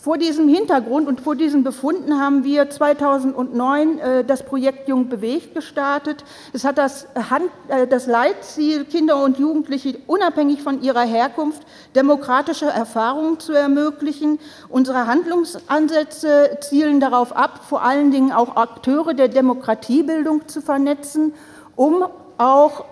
[0.00, 5.56] Vor diesem Hintergrund und vor diesen Befunden haben wir 2009 äh, das Projekt Jung bewegt
[5.56, 6.24] gestartet.
[6.52, 11.62] Es hat das, Hand, äh, das Leitziel, Kinder und Jugendliche unabhängig von ihrer Herkunft
[11.96, 14.38] demokratische Erfahrungen zu ermöglichen.
[14.68, 21.34] Unsere Handlungsansätze zielen darauf ab, vor allen Dingen auch Akteure der Demokratiebildung zu vernetzen,
[21.74, 22.04] um
[22.38, 22.84] auch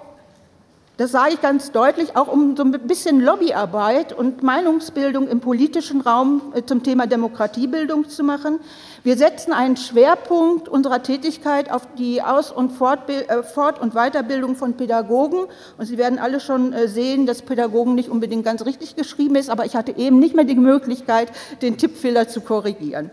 [0.96, 6.00] das sage ich ganz deutlich, auch um so ein bisschen Lobbyarbeit und Meinungsbildung im politischen
[6.00, 8.60] Raum äh, zum Thema Demokratiebildung zu machen.
[9.02, 14.74] Wir setzen einen Schwerpunkt unserer Tätigkeit auf die Aus- und äh, Fort- und Weiterbildung von
[14.74, 15.46] Pädagogen.
[15.76, 19.50] Und Sie werden alle schon äh, sehen, dass Pädagogen nicht unbedingt ganz richtig geschrieben ist,
[19.50, 21.30] aber ich hatte eben nicht mehr die Möglichkeit,
[21.60, 23.10] den Tippfehler zu korrigieren.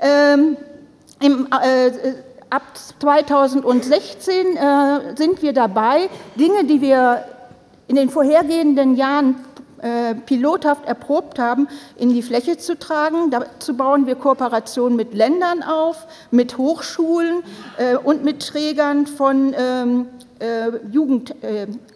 [0.00, 0.56] Ähm,
[1.20, 1.90] im, äh,
[2.50, 2.62] ab
[3.00, 7.24] 2016 äh, sind wir dabei, Dinge, die wir
[7.86, 9.36] in den vorhergehenden Jahren
[9.80, 13.30] äh, pilothaft erprobt haben, in die Fläche zu tragen.
[13.30, 17.42] Dazu bauen wir Kooperationen mit Ländern auf, mit Hochschulen
[17.76, 20.06] äh, und mit Trägern von ähm,
[20.40, 20.72] äh,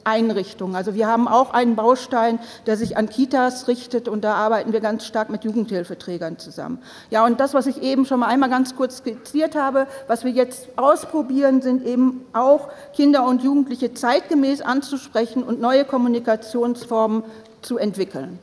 [0.03, 0.77] Jugendeinrichtungen.
[0.77, 4.81] Also wir haben auch einen Baustein, der sich an Kitas richtet und da arbeiten wir
[4.81, 6.79] ganz stark mit Jugendhilfeträgern zusammen.
[7.11, 10.33] Ja, und das, was ich eben schon mal einmal ganz kurz skizziert habe, was wir
[10.33, 17.25] jetzt ausprobieren, sind eben auch Kinder und Jugendliche zeitgemäß anzusprechen und neue Kommunikationsformen
[17.63, 18.39] zu entwickeln.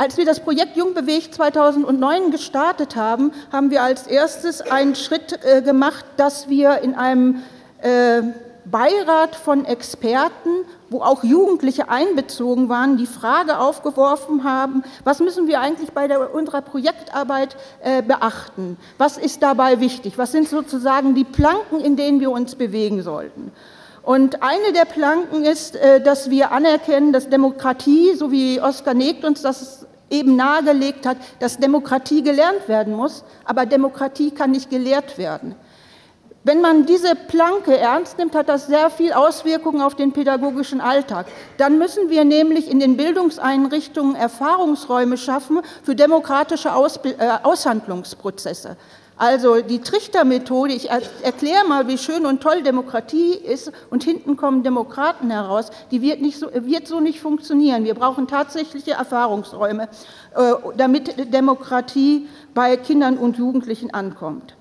[0.00, 5.60] Als wir das Projekt Jungbewegt 2009 gestartet haben, haben wir als erstes einen Schritt äh,
[5.60, 7.42] gemacht, dass wir in einem
[7.82, 8.22] äh,
[8.70, 15.60] Beirat von Experten, wo auch Jugendliche einbezogen waren, die Frage aufgeworfen haben, was müssen wir
[15.60, 18.76] eigentlich bei der, unserer Projektarbeit äh, beachten?
[18.98, 20.18] Was ist dabei wichtig?
[20.18, 23.52] Was sind sozusagen die Planken, in denen wir uns bewegen sollten?
[24.02, 29.24] Und eine der Planken ist, äh, dass wir anerkennen, dass Demokratie, so wie Oskar Negt
[29.24, 35.18] uns das eben nahegelegt hat, dass Demokratie gelernt werden muss, aber Demokratie kann nicht gelehrt
[35.18, 35.54] werden.
[36.44, 41.26] Wenn man diese Planke ernst nimmt, hat das sehr viel Auswirkungen auf den pädagogischen Alltag.
[41.58, 48.76] Dann müssen wir nämlich in den Bildungseinrichtungen Erfahrungsräume schaffen für demokratische Ausbild äh, Aushandlungsprozesse.
[49.18, 54.62] Also die Trichtermethode, ich erkläre mal, wie schön und toll Demokratie ist und hinten kommen
[54.62, 57.82] Demokraten heraus, die wird, nicht so, wird so nicht funktionieren.
[57.82, 59.88] Wir brauchen tatsächliche Erfahrungsräume,
[60.36, 64.54] äh, damit Demokratie bei Kindern und Jugendlichen ankommt.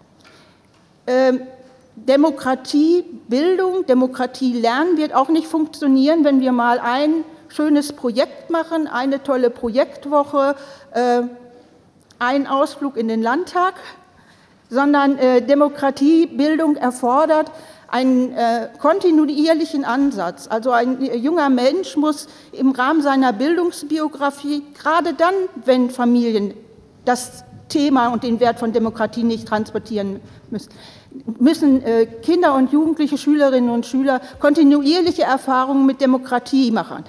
[1.98, 8.50] Ähm, Demokratie, Bildung, Demokratie lernen wird auch nicht funktionieren, wenn wir mal ein schönes Projekt
[8.50, 10.56] machen, eine tolle Projektwoche,
[10.94, 11.22] äh,
[12.20, 13.76] ein Ausflug in den Landtag,
[14.70, 17.52] sondern äh, Demokratiebildung erfordert
[17.90, 20.48] einen äh, kontinuierlichen Ansatz.
[20.50, 25.34] Also ein äh, junger Mensch muss im Rahmen seiner Bildungsbiografie, gerade dann,
[25.64, 26.54] wenn Familien
[27.06, 30.70] das Thema und den Wert von Demokratie nicht transportieren müssen,
[31.40, 37.04] müssen äh, Kinder und Jugendliche, Schülerinnen und Schüler kontinuierliche Erfahrungen mit Demokratie machen.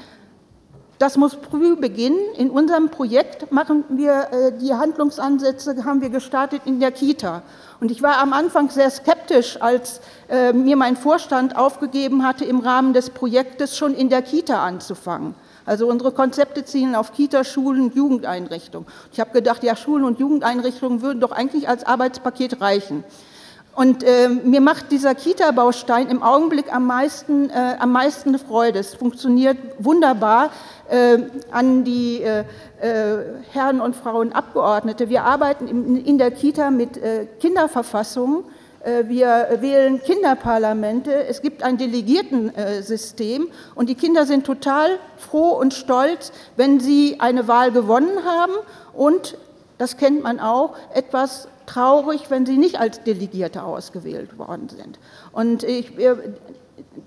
[0.99, 2.19] Das muss früh beginnen.
[2.37, 7.43] In unserem Projekt machen wir äh, die Handlungsansätze, haben wir gestartet in der Kita.
[7.81, 12.59] Und ich war am Anfang sehr skeptisch, als äh, mir mein Vorstand aufgegeben hatte, im
[12.59, 15.37] Rahmen des Projektes schon in der Kita anzufangen.
[15.65, 18.89] Also unsere Konzepte zielen auf Kita, Schulen Jugendeinrichtungen.
[19.13, 23.05] Ich habe gedacht, ja, Schulen und Jugendeinrichtungen würden doch eigentlich als Arbeitspaket reichen.
[23.79, 28.81] Und äh, mir macht dieser Kita-Baustein im Augenblick am meisten, äh, am meisten Freude.
[28.81, 30.51] Es funktioniert wunderbar
[30.91, 31.19] äh,
[31.53, 32.41] an die äh,
[32.81, 33.19] äh,
[33.53, 35.09] Herren und Frauen Abgeordnete.
[35.09, 38.43] Wir arbeiten in, in der Kita mit äh, Kinderverfassungen.
[39.09, 41.13] Wir wählen Kinderparlamente.
[41.27, 47.49] Es gibt ein Delegiertensystem und die Kinder sind total froh und stolz, wenn sie eine
[47.49, 48.53] Wahl gewonnen haben
[48.95, 49.37] und
[49.79, 54.99] das kennt man auch, etwas traurig, wenn sie nicht als Delegierte ausgewählt worden sind.
[55.33, 55.93] Und ich,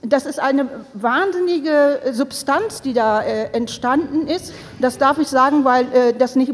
[0.01, 4.53] das ist eine wahnsinnige Substanz, die da äh, entstanden ist.
[4.79, 6.53] Das darf ich sagen, weil äh, das nicht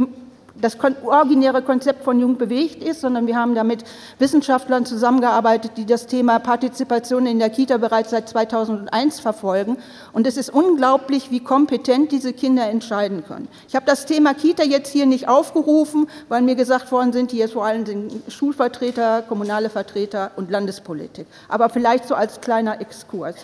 [0.61, 3.83] das originäre Konzept von Jung bewegt ist, sondern wir haben da mit
[4.19, 9.77] Wissenschaftlern zusammengearbeitet, die das Thema Partizipation in der Kita bereits seit 2001 verfolgen.
[10.13, 13.47] Und es ist unglaublich, wie kompetent diese Kinder entscheiden können.
[13.67, 17.49] Ich habe das Thema Kita jetzt hier nicht aufgerufen, weil mir gesagt worden sind, hier
[17.49, 21.27] vor allem sind Schulvertreter, kommunale Vertreter und Landespolitik.
[21.49, 23.35] Aber vielleicht so als kleiner Exkurs.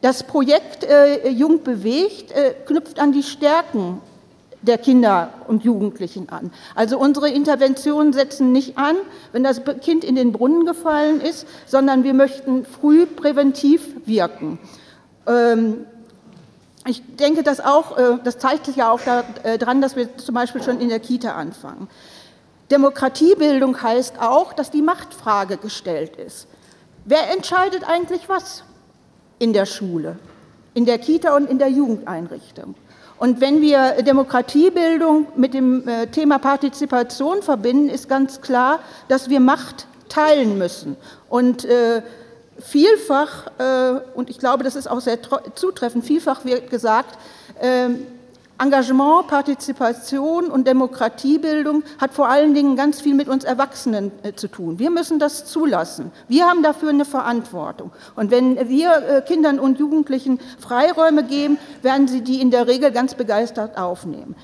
[0.00, 4.00] Das Projekt äh, Jung bewegt äh, knüpft an die Stärken
[4.62, 6.52] der Kinder und Jugendlichen an.
[6.74, 8.96] Also unsere Interventionen setzen nicht an,
[9.32, 14.58] wenn das Kind in den Brunnen gefallen ist, sondern wir möchten früh präventiv wirken.
[15.26, 15.84] Ähm,
[16.86, 20.62] ich denke, dass auch, äh, das zeigt sich ja auch daran, dass wir zum Beispiel
[20.62, 21.88] schon in der Kita anfangen.
[22.70, 26.48] Demokratiebildung heißt auch, dass die Machtfrage gestellt ist.
[27.04, 28.64] Wer entscheidet eigentlich was
[29.38, 30.18] in der Schule,
[30.72, 32.74] in der Kita und in der Jugendeinrichtung?
[33.22, 39.38] Und wenn wir Demokratiebildung mit dem äh, Thema Partizipation verbinden, ist ganz klar, dass wir
[39.38, 40.96] Macht teilen müssen.
[41.28, 42.02] Und äh,
[42.58, 45.20] vielfach, äh, und ich glaube, das ist auch sehr
[45.54, 47.16] zutreffend, vielfach wird gesagt,
[47.60, 48.08] ähm,
[48.58, 54.48] Engagement, Partizipation und Demokratiebildung hat vor allen Dingen ganz viel mit uns Erwachsenen äh, zu
[54.48, 54.78] tun.
[54.78, 56.12] Wir müssen das zulassen.
[56.28, 57.90] Wir haben dafür eine Verantwortung.
[58.14, 62.92] Und wenn wir äh, Kindern und Jugendlichen Freiräume geben, werden sie die in der Regel
[62.92, 64.36] ganz begeistert aufnehmen.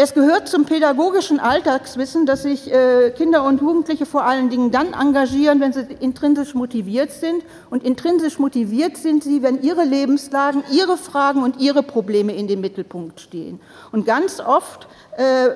[0.00, 4.92] Es gehört zum pädagogischen Alltagswissen, dass sich äh, Kinder und Jugendliche vor allen Dingen dann
[4.92, 7.42] engagieren, wenn sie intrinsisch motiviert sind.
[7.68, 12.60] Und intrinsisch motiviert sind sie, wenn ihre Lebenslagen, ihre Fragen und ihre Probleme in den
[12.60, 13.58] Mittelpunkt stehen.
[13.90, 15.48] Und ganz oft äh,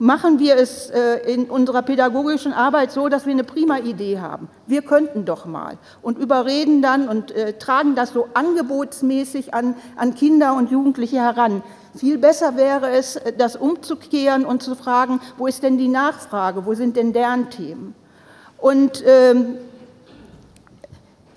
[0.00, 4.48] machen wir es äh, in unserer pädagogischen Arbeit so, dass wir eine prima Idee haben.
[4.66, 10.14] Wir könnten doch mal und überreden dann und äh, tragen das so angebotsmäßig an, an
[10.14, 11.62] Kinder und Jugendliche heran.
[11.94, 16.72] Viel besser wäre es, das umzukehren und zu fragen, wo ist denn die Nachfrage, wo
[16.72, 17.94] sind denn deren Themen?
[18.56, 19.58] Und ähm,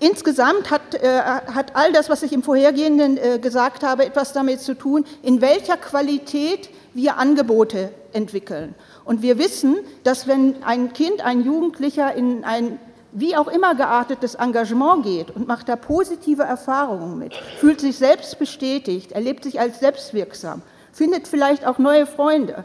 [0.00, 4.60] Insgesamt hat, äh, hat, all das, was ich im Vorhergehenden äh, gesagt habe, etwas damit
[4.60, 8.74] zu tun, in welcher Qualität wir Angebote entwickeln.
[9.04, 12.78] Und wir wissen, dass wenn ein Kind, ein Jugendlicher in ein
[13.16, 18.40] wie auch immer geartetes Engagement geht und macht da positive Erfahrungen mit, fühlt sich selbst
[18.40, 22.64] bestätigt, erlebt sich als selbstwirksam, findet vielleicht auch neue Freunde,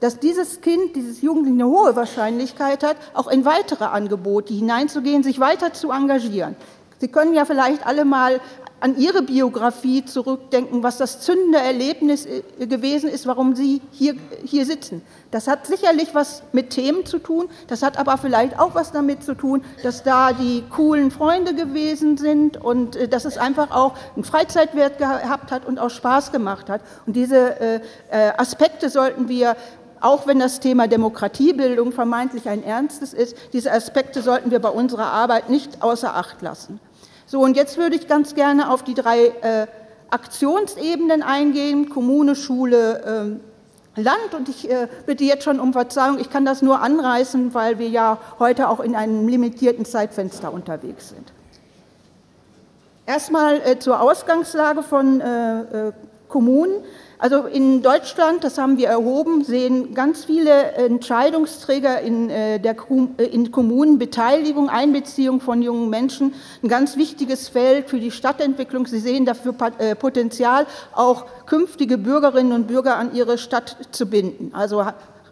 [0.00, 5.40] dass dieses Kind, dieses Jugendliche eine hohe Wahrscheinlichkeit hat, auch in weitere Angebote hineinzugehen, sich
[5.40, 6.56] weiter zu engagieren.
[6.98, 8.40] Sie können ja vielleicht alle mal
[8.84, 14.66] an Ihre Biografie zurückdenken, was das zündende Erlebnis äh, gewesen ist, warum Sie hier, hier
[14.66, 15.00] sitzen.
[15.30, 19.22] Das hat sicherlich was mit Themen zu tun, das hat aber vielleicht auch was damit
[19.22, 23.94] zu tun, dass da die coolen Freunde gewesen sind und äh, dass es einfach auch
[24.16, 26.82] einen Freizeitwert gehabt hat und auch Spaß gemacht hat.
[27.06, 27.80] Und diese äh,
[28.36, 29.56] Aspekte sollten wir
[30.04, 35.06] auch wenn das Thema Demokratiebildung vermeintlich ein ernstes ist, diese Aspekte sollten wir bei unserer
[35.06, 36.78] Arbeit nicht außer Acht lassen.
[37.26, 39.66] So, und jetzt würde ich ganz gerne auf die drei äh,
[40.10, 43.38] Aktionsebenen eingehen, Kommune, Schule,
[43.96, 44.34] äh, Land.
[44.36, 47.88] Und ich äh, bitte jetzt schon um Verzeihung, ich kann das nur anreißen, weil wir
[47.88, 51.32] ja heute auch in einem limitierten Zeitfenster unterwegs sind.
[53.06, 55.92] Erstmal äh, zur Ausgangslage von äh, äh,
[56.28, 56.82] Kommunen.
[57.24, 62.76] Also in Deutschland, das haben wir erhoben, sehen ganz viele Entscheidungsträger in, äh, der,
[63.16, 68.86] äh, in Kommunen Beteiligung, Einbeziehung von jungen Menschen ein ganz wichtiges Feld für die Stadtentwicklung.
[68.86, 74.50] Sie sehen dafür äh, Potenzial, auch künftige Bürgerinnen und Bürger an ihre Stadt zu binden.
[74.54, 74.84] Also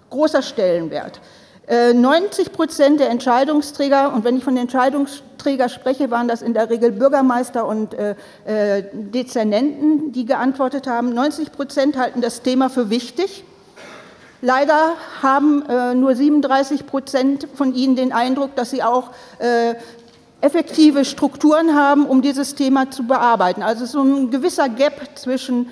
[0.08, 1.20] großer Stellenwert.
[1.68, 6.90] 90 Prozent der Entscheidungsträger, und wenn ich von Entscheidungsträger spreche, waren das in der Regel
[6.90, 11.14] Bürgermeister und äh, äh Dezernenten, die geantwortet haben.
[11.14, 13.44] 90 Prozent halten das Thema für wichtig.
[14.40, 19.74] Leider haben äh, nur 37 Prozent von ihnen den Eindruck, dass sie auch äh,
[20.40, 23.62] effektive Strukturen haben, um dieses Thema zu bearbeiten.
[23.62, 25.68] Also so ein gewisser Gap zwischen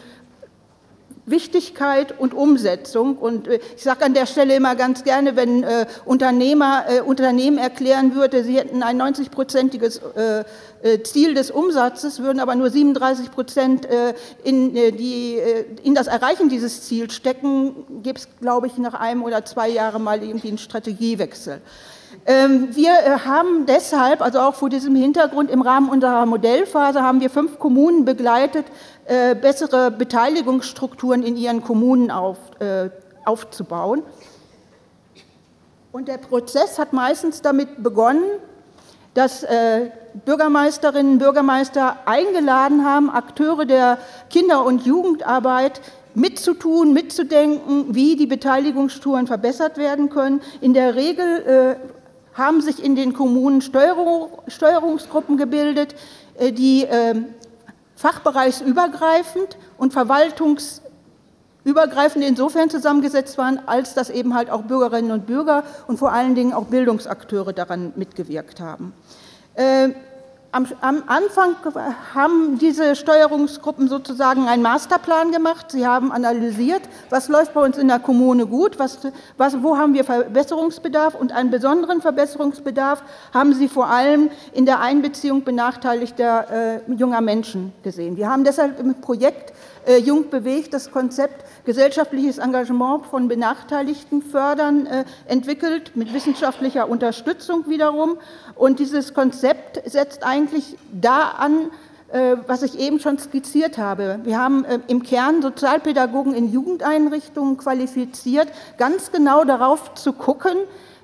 [1.30, 3.16] Wichtigkeit und Umsetzung.
[3.16, 7.58] Und äh, ich sage an der Stelle immer ganz gerne, wenn äh, Unternehmer, äh, Unternehmen
[7.58, 10.44] erklären würde, sie hätten ein 90-prozentiges äh,
[10.82, 14.14] äh, Ziel des Umsatzes, würden aber nur 37 Prozent äh,
[14.44, 15.38] in, die,
[15.82, 20.02] in das Erreichen dieses Ziels stecken, gibt es, glaube ich, nach einem oder zwei Jahren
[20.02, 21.60] mal irgendwie einen Strategiewechsel.
[22.26, 27.30] Ähm, wir haben deshalb, also auch vor diesem Hintergrund, im Rahmen unserer Modellphase haben wir
[27.30, 28.66] fünf Kommunen begleitet,
[29.06, 32.90] äh, bessere Beteiligungsstrukturen in ihren Kommunen auf, äh,
[33.24, 34.02] aufzubauen.
[35.92, 38.22] Und der Prozess hat meistens damit begonnen,
[39.14, 39.90] dass äh,
[40.24, 43.98] Bürgermeisterinnen und Bürgermeister eingeladen haben, Akteure der
[44.28, 45.80] Kinder- und Jugendarbeit
[46.14, 50.40] mitzutun, mitzudenken, wie die Beteiligungsstrukturen verbessert werden können.
[50.60, 51.99] In der Regel äh,
[52.40, 55.94] haben sich in den Kommunen Steuerung, Steuerungsgruppen gebildet,
[56.36, 57.26] äh, die ähm,
[57.94, 65.98] fachbereichsübergreifend und verwaltungsübergreifend insofern zusammengesetzt waren, als dass eben halt auch Bürgerinnen und Bürger und
[65.98, 68.92] vor allen Dingen auch Bildungsakteure daran mitgewirkt haben.
[70.52, 71.54] Am, am, Anfang
[72.12, 75.70] haben diese Steuerungsgruppen sozusagen einen Masterplan gemacht.
[75.70, 78.98] Sie haben analysiert, was läuft bei uns in der Kommune gut, was,
[79.36, 84.80] was, wo haben wir Verbesserungsbedarf und einen besonderen Verbesserungsbedarf haben sie vor allem in der
[84.80, 88.16] Einbeziehung benachteiligter äh, junger Menschen gesehen.
[88.16, 89.52] Wir haben deshalb im Projekt
[89.86, 97.68] äh, Jung bewegt das Konzept gesellschaftliches Engagement von Benachteiligten fördern äh, entwickelt, mit wissenschaftlicher Unterstützung
[97.68, 98.18] wiederum.
[98.54, 101.70] Und dieses Konzept setzt eigentlich da an,
[102.12, 104.20] äh, was ich eben schon skizziert habe.
[104.24, 110.56] Wir haben äh, im Kern Sozialpädagogen in Jugendeinrichtungen qualifiziert, ganz genau darauf zu gucken,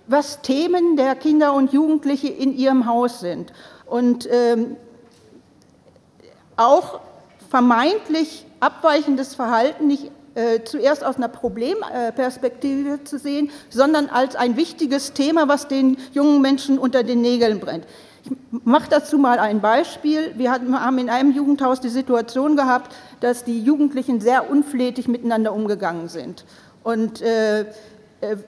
[0.08, 3.52] was Themen der Kinder und Jugendliche in ihrem Haus sind.
[3.86, 4.76] Und ähm,
[6.56, 7.00] auch
[7.50, 15.12] vermeintlich abweichendes Verhalten nicht äh, zuerst aus einer Problemperspektive zu sehen, sondern als ein wichtiges
[15.12, 17.86] Thema, was den jungen Menschen unter den Nägeln brennt.
[18.24, 18.32] Ich
[18.64, 20.32] mache dazu mal ein Beispiel.
[20.36, 26.08] Wir haben in einem Jugendhaus die Situation gehabt, dass die Jugendlichen sehr unflätig miteinander umgegangen
[26.08, 26.44] sind.
[26.82, 27.66] Und äh,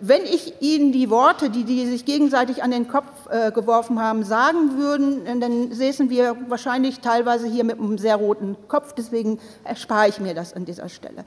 [0.00, 4.24] wenn ich Ihnen die Worte, die die sich gegenseitig an den Kopf äh, geworfen haben,
[4.24, 8.94] sagen würden, äh, dann säßen wir wahrscheinlich teilweise hier mit einem sehr roten Kopf.
[8.94, 11.24] Deswegen erspare ich mir das an dieser Stelle.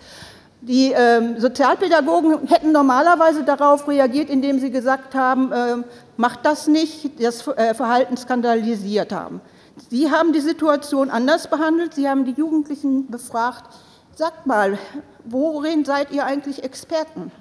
[0.62, 5.78] Die ähm, Sozialpädagogen hätten normalerweise darauf reagiert, indem sie gesagt haben, äh,
[6.18, 9.42] macht das nicht, das äh, Verhalten skandalisiert haben.
[9.90, 11.94] Sie haben die Situation anders behandelt.
[11.94, 13.74] Sie haben die Jugendlichen befragt,
[14.16, 14.78] sagt mal,
[15.26, 17.32] worin seid ihr eigentlich Experten?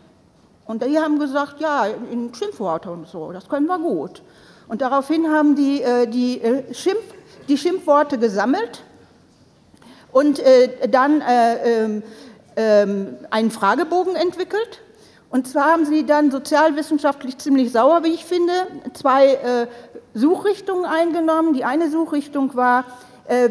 [0.71, 4.23] Und die haben gesagt, ja, in Schimpfworte und so, das können wir gut.
[4.69, 7.03] Und daraufhin haben die äh, die, äh, Schimpf,
[7.49, 8.85] die Schimpfworte gesammelt
[10.13, 12.03] und äh, dann äh, ähm,
[12.55, 14.81] ähm, einen Fragebogen entwickelt.
[15.31, 18.53] Und zwar haben sie dann sozialwissenschaftlich ziemlich sauer, wie ich finde,
[18.95, 19.69] zwei
[20.13, 21.53] Suchrichtungen eingenommen.
[21.53, 22.85] Die eine Suchrichtung war,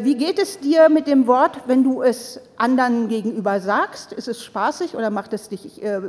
[0.02, 4.12] wie geht es dir mit dem Wort, wenn du es anderen gegenüber sagst?
[4.12, 6.00] Ist es spaßig oder macht es dich äh,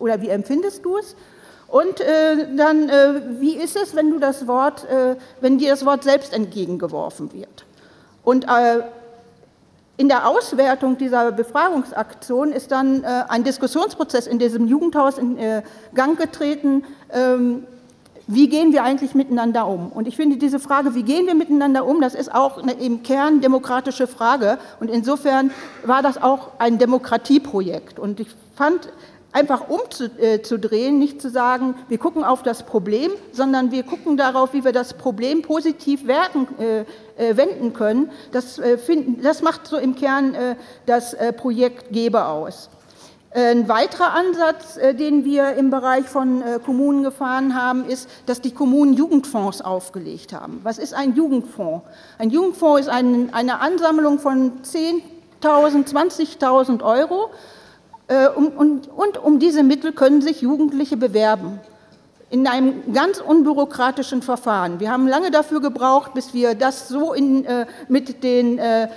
[0.00, 1.14] oder wie empfindest du es?
[1.68, 5.86] Und äh, dann, äh, wie ist es, wenn du das Wort, äh, wenn dir das
[5.86, 7.64] Wort selbst entgegengeworfen wird?
[8.24, 8.82] Und äh,
[9.96, 15.62] in der Auswertung dieser Befragungsaktion ist dann äh, ein Diskussionsprozess in diesem Jugendhaus in äh,
[15.94, 16.84] Gang getreten.
[18.26, 19.90] Wie gehen wir eigentlich miteinander um?
[19.90, 23.02] Und ich finde diese Frage, wie gehen wir miteinander um, das ist auch eine im
[23.02, 24.58] Kern demokratische Frage.
[24.78, 25.50] Und insofern
[25.84, 27.98] war das auch ein Demokratieprojekt.
[27.98, 28.90] Und ich fand
[29.32, 34.64] einfach umzudrehen, nicht zu sagen, wir gucken auf das Problem, sondern wir gucken darauf, wie
[34.64, 36.80] wir das Problem positiv werten, äh,
[37.16, 38.10] äh, wenden können.
[38.32, 40.56] Das, äh, finden, das macht so im Kern äh,
[40.86, 42.70] das äh, Projekt Gebe aus.
[43.32, 48.50] Ein weiterer Ansatz, äh, den wir im Bereich von Kommunen gefahren haben, ist, dass die
[48.50, 50.60] Kommunen Jugendfonds aufgelegt haben.
[50.64, 51.84] Was ist ein Jugendfonds?
[52.18, 55.02] Ein Jugendfonds ist ein, eine Ansammlung von 10
[55.42, 57.30] 20.000 Euro.
[58.08, 61.60] Äh, und, um diese Mittel können sich Jugendliche bewerben
[62.28, 64.78] in einem ganz unbürokratischen Verfahren.
[64.78, 68.88] Wir haben lange dafür gebraucht, bis wir das so in, äh, mit den äh, äh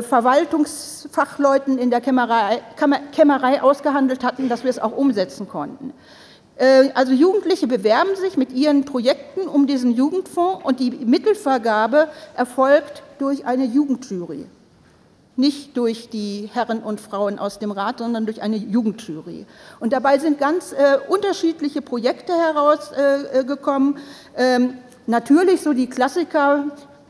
[0.00, 2.62] Verwaltungsfachleuten in der Kämmerei,
[3.12, 5.92] Kämmerei, ausgehandelt hatten, dass wir es auch umsetzen konnten.
[6.56, 13.02] Äh, also Jugendliche bewerben sich mit ihren Projekten um diesen Jugendfonds und die Mittelvergabe erfolgt
[13.18, 14.46] durch eine Jugendjury
[15.36, 19.46] nicht durch die Herren und Frauen aus dem Rat, sondern durch eine Jugendjury.
[19.80, 23.96] Und dabei sind ganz äh, unterschiedliche Projekte herausgekommen.
[24.36, 24.74] Äh, ähm,
[25.06, 26.66] natürlich so die Klassiker,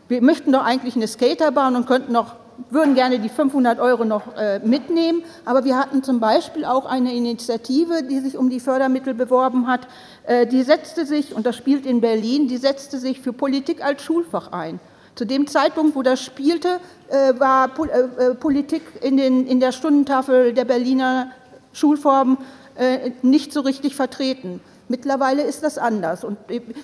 [0.08, 2.36] wir möchten doch eigentlich eine Skaterbahn und könnten noch
[2.70, 7.14] würden gerne die 500 Euro noch äh, mitnehmen, aber wir hatten zum Beispiel auch eine
[7.14, 9.88] Initiative, die sich um die Fördermittel beworben hat,
[10.24, 14.02] äh, die setzte sich, und das spielt in Berlin, die setzte sich für Politik als
[14.02, 14.80] Schulfach ein.
[15.14, 19.72] Zu dem Zeitpunkt, wo das spielte, äh, war äh, äh, Politik in, den, in der
[19.72, 21.30] Stundentafel der Berliner
[21.72, 22.38] Schulformen
[23.20, 24.60] nicht so richtig vertreten.
[24.92, 26.36] Mittlerweile ist das anders und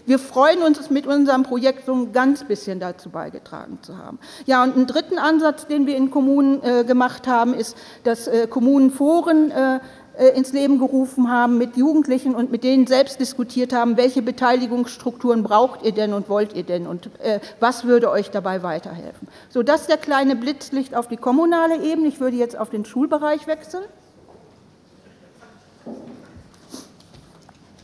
[0.07, 4.19] wir freuen uns, mit unserem Projekt so ein ganz bisschen dazu beigetragen zu haben.
[4.47, 8.47] Ja, und einen dritten Ansatz, den wir in Kommunen äh, gemacht haben, ist, dass äh,
[8.47, 9.81] Kommunen Foren äh,
[10.17, 15.43] äh, ins Leben gerufen haben mit Jugendlichen und mit denen selbst diskutiert haben, welche Beteiligungsstrukturen
[15.43, 19.29] braucht ihr denn und wollt ihr denn und äh, was würde euch dabei weiterhelfen.
[19.51, 22.09] So, das ist der kleine Blitzlicht auf die kommunale Ebene.
[22.09, 23.85] Ich würde jetzt auf den Schulbereich wechseln.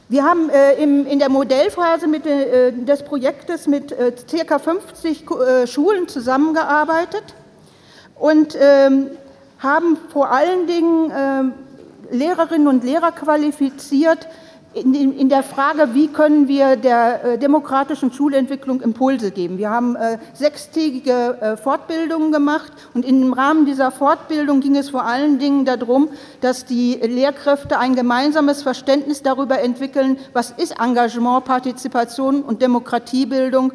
[0.09, 4.13] Wir haben äh, in der Modellphase äh, des Projektes mit äh,
[4.45, 4.59] ca.
[4.59, 7.25] 50 äh, Schulen zusammengearbeitet
[8.15, 9.11] und ähm,
[9.59, 11.53] haben vor allen Dingen ähm,
[12.11, 14.29] Lehrerinnen und Lehrer qualifiziert
[14.75, 19.59] in, der Frage, wie können wir der äh, demokratischen Schulentwicklung Impulse geben.
[19.59, 25.05] Wir haben äh, sechstägige äh, Fortbildungen gemacht und im Rahmen dieser Fortbildung ging es vor
[25.05, 26.09] allen Dingen darum,
[26.41, 33.73] dass die Lehrkräfte ein gemeinsames Verständnis darüber entwickeln, was ist Engagement, Partizipation und Demokratiebildung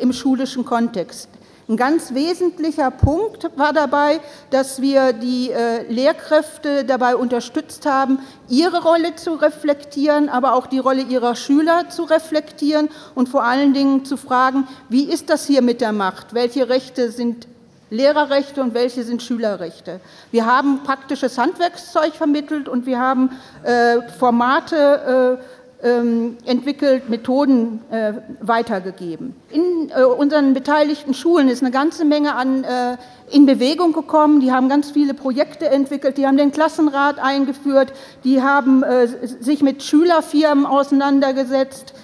[0.00, 1.28] im schulischen Kontext.
[1.68, 8.82] Ein ganz wesentlicher Punkt war dabei, dass wir die äh, Lehrkräfte dabei unterstützt haben, ihre
[8.82, 14.06] Rolle zu reflektieren, aber auch die Rolle ihrer Schüler zu reflektieren und vor allen Dingen
[14.06, 16.32] zu fragen, wie ist das hier mit der Macht?
[16.32, 17.46] Welche Rechte sind
[17.90, 20.00] Lehrerrechte und welche sind Schülerrechte.
[20.30, 23.30] Wir haben praktisches Handwerkszeug vermittelt und wir haben
[23.62, 29.36] äh, Formate äh, entwickelt, Methoden äh, weitergegeben.
[29.50, 32.96] In äh, unseren beteiligten Schulen ist eine ganze Menge an, äh,
[33.30, 34.40] in Bewegung gekommen.
[34.40, 37.92] Die haben ganz viele Projekte entwickelt, die haben den Klassenrat eingeführt,
[38.24, 38.82] die haben
[39.22, 41.94] sich mit Schülerfirmen auseinandergesetzt.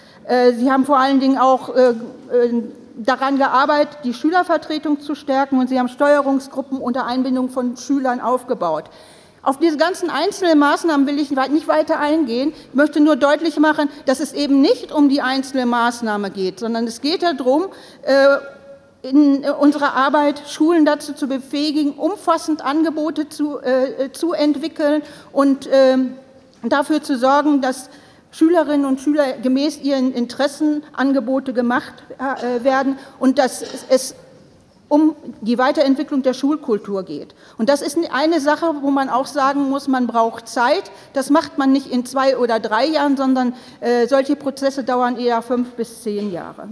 [0.58, 1.74] Sie haben vor allen Dingen auch
[2.96, 8.84] daran gearbeitet, die Schülervertretung zu stärken und sie haben Steuerungsgruppen unter Einbindung von Schülern aufgebaut.
[9.44, 12.54] Auf diese ganzen einzelnen Maßnahmen will ich nicht weiter eingehen.
[12.70, 16.86] Ich möchte nur deutlich machen, dass es eben nicht um die einzelne Maßnahme geht, sondern
[16.86, 17.66] es geht darum,
[18.02, 18.38] äh,
[19.02, 26.14] in unserer Arbeit Schulen dazu zu befähigen, umfassend Angebote zu, äh, zu entwickeln und ähm,
[26.62, 27.90] dafür zu sorgen, dass
[28.30, 34.14] Schülerinnen und Schüler gemäß ihren Interessen Angebote gemacht äh, werden und dass es
[34.88, 37.34] um die Weiterentwicklung der Schulkultur geht.
[37.58, 40.90] Und das ist eine Sache, wo man auch sagen muss, man braucht Zeit.
[41.12, 45.42] Das macht man nicht in zwei oder drei Jahren, sondern äh, solche Prozesse dauern eher
[45.42, 46.68] fünf bis zehn Jahre.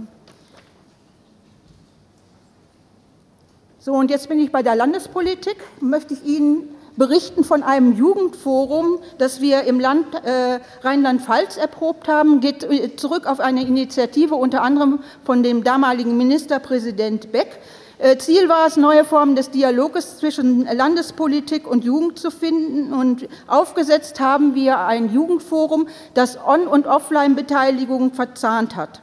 [3.79, 5.57] So, und jetzt bin ich bei der Landespolitik.
[5.81, 12.39] Möchte ich Ihnen berichten von einem Jugendforum, das wir im Land äh, Rheinland-Pfalz erprobt haben,
[12.39, 17.59] geht äh, zurück auf eine Initiative unter anderem von dem damaligen Ministerpräsident Beck.
[18.03, 22.91] Äh, Ziel war es, neue Formen des Dialoges zwischen Landespolitik und Jugend zu finden.
[22.91, 29.01] Und aufgesetzt haben wir ein Jugendforum, das On- und Offline-Beteiligung verzahnt hat.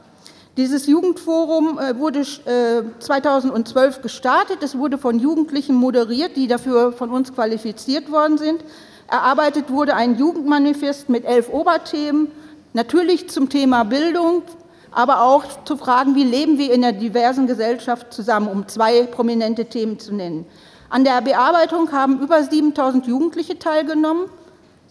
[0.55, 4.61] Dieses Jugendforum äh, wurde 2012 äh, gestartet.
[4.61, 8.63] Es wurde von Jugendlichen moderiert, die dafür von uns qualifiziert worden sind.
[9.07, 12.27] Erarbeitet wurde ein Jugendmanifest mit elf Oberthemen,
[12.73, 14.43] natürlich zum Thema Bildung,
[14.91, 19.65] aber auch zu fragen, wie leben wir in der diversen Gesellschaft zusammen, um zwei prominente
[19.65, 20.45] Themen zu nennen.
[20.89, 24.25] An der Bearbeitung haben über 7000 Jugendliche teilgenommen,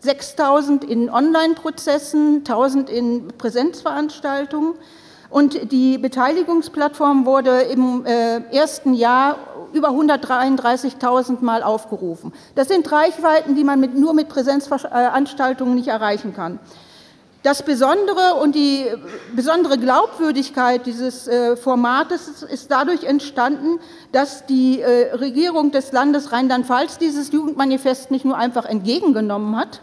[0.00, 4.74] 6000 in Online-Prozessen, 1000 in Präsenzveranstaltungen.
[5.28, 9.36] Und die Beteiligungsplattform wurde im äh, ersten Jahr
[9.72, 12.32] über 133.000 Mal aufgerufen.
[12.56, 16.58] Das sind Reichweiten, die man mit, nur mit Präsenzveranstaltungen nicht erreichen kann.
[17.42, 18.84] Das Besondere und die
[19.34, 23.80] besondere Glaubwürdigkeit dieses äh, Formates ist dadurch entstanden,
[24.12, 29.80] dass die äh, Regierung des Landes Rheinland-Pfalz dieses Jugendmanifest nicht nur einfach entgegengenommen hat,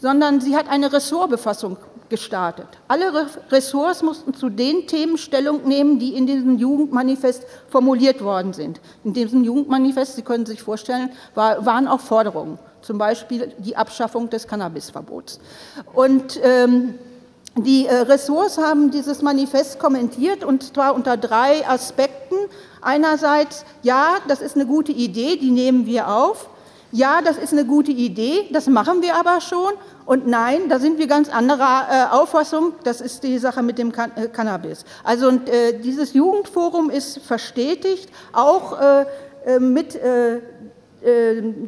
[0.00, 1.78] sondern sie hat eine Ressortbefassung
[2.10, 2.68] gestartet.
[2.86, 8.80] Alle Ressorts mussten zu den Themen Stellung nehmen, die in diesem Jugendmanifest formuliert worden sind.
[9.02, 14.30] In diesem Jugendmanifest, Sie können sich vorstellen, war, waren auch Forderungen zum Beispiel die Abschaffung
[14.30, 15.40] des Cannabisverbots.
[15.94, 16.94] Und ähm,
[17.56, 22.36] die äh, Ressorts haben dieses Manifest kommentiert und zwar unter drei Aspekten.
[22.82, 26.48] Einerseits, ja, das ist eine gute Idee, die nehmen wir auf.
[26.90, 29.72] Ja, das ist eine gute Idee, das machen wir aber schon.
[30.06, 32.72] Und nein, da sind wir ganz anderer äh, Auffassung.
[32.84, 34.84] Das ist die Sache mit dem Can äh, Cannabis.
[35.02, 39.06] Also und, äh, dieses Jugendforum ist verstetigt, auch äh,
[39.46, 40.40] äh, mit äh,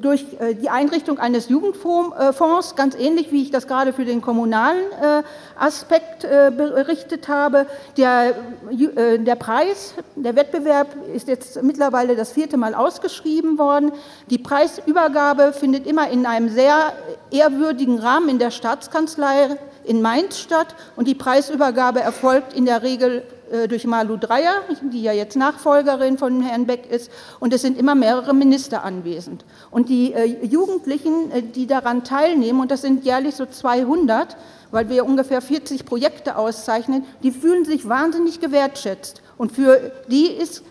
[0.01, 4.81] durch äh, die Einrichtung eines Jugendfonds, ganz ähnlich wie ich das gerade für den kommunalen
[5.03, 5.23] äh,
[5.59, 7.67] Aspekt berichtet habe.
[7.97, 8.35] Der,
[8.71, 13.93] der Preis, der Wettbewerb ist jetzt mittlerweile das vierte Mal ausgeschrieben worden.
[14.29, 16.93] Die Preisübergabe findet immer in einem sehr
[17.31, 23.19] ehrwürdigen Rahmen in der Staatskanzlei in Mainz statt und die Preisübergabe erfolgt in der Regel
[23.19, 23.36] äh,
[23.69, 27.95] durch Malu Dreyer, die ja jetzt Nachfolgerin von Herrn Beck ist, und es sind immer
[27.95, 29.45] mehrere Minister anwesend.
[29.71, 34.37] Und die äh, Jugendlichen, äh, die daran teilnehmen, und das sind jährlich so 200,
[34.71, 39.23] weil wir ungefähr 40 Projekte auszeichnen, die fühlen sich wahnsinnig gewertschätzt.
[39.39, 40.63] Und für die ist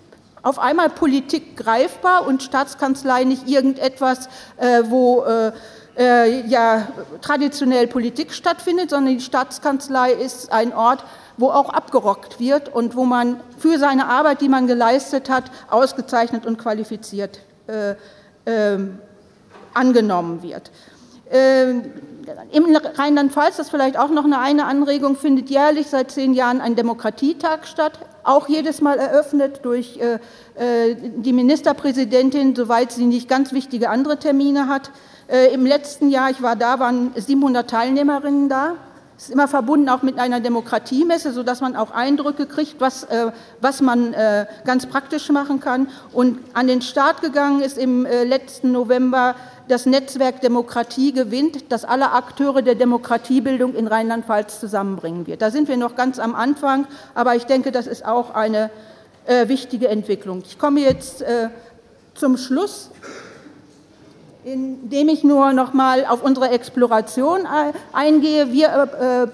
[0.44, 4.30] auf einmal Politik greifbar und Staatskanzlei nicht irgendetwas,
[4.90, 5.26] wo
[5.98, 6.88] ja
[7.22, 11.04] traditionell Politik stattfindet, sondern die Staatskanzlei ist ein Ort,
[11.38, 16.46] wo auch abgerockt wird und wo man für seine Arbeit, die man geleistet hat, ausgezeichnet
[16.46, 17.96] und qualifiziert äh,
[18.46, 18.80] äh,
[19.74, 20.72] angenommen wird.
[21.32, 21.72] Äh,
[22.52, 26.62] Im Rheinland-Pfalz, das ist vielleicht auch noch eine, eine Anregung, findet jährlich seit zehn Jahren
[26.62, 30.20] ein Demokratietag statt, auch jedes Mal eröffnet durch äh,
[30.56, 34.92] äh, die Ministerpräsidentin, soweit sie nicht ganz wichtige andere Termine hat.
[35.28, 38.76] Äh, Im letzten Jahr, ich war da, waren 700 Teilnehmerinnen da.
[39.18, 43.82] Ist immer verbunden auch mit einer Demokratiemesse, sodass man auch Eindrücke kriegt, was, äh, was
[43.82, 45.88] man äh, ganz praktisch machen kann.
[46.12, 49.36] Und an den Start gegangen ist im äh, letzten November
[49.68, 55.42] das Netzwerk Demokratie gewinnt, das alle Akteure der Demokratiebildung in Rheinland-Pfalz zusammenbringen wird.
[55.42, 56.86] Da sind wir noch ganz am Anfang,
[57.16, 58.70] aber ich denke, das ist auch eine
[59.26, 60.44] äh, wichtige Entwicklung.
[60.46, 61.50] Ich komme jetzt äh,
[62.14, 62.92] zum Schluss
[64.46, 67.48] indem ich nur noch mal auf unsere Exploration
[67.92, 68.52] eingehe.
[68.52, 69.30] Wir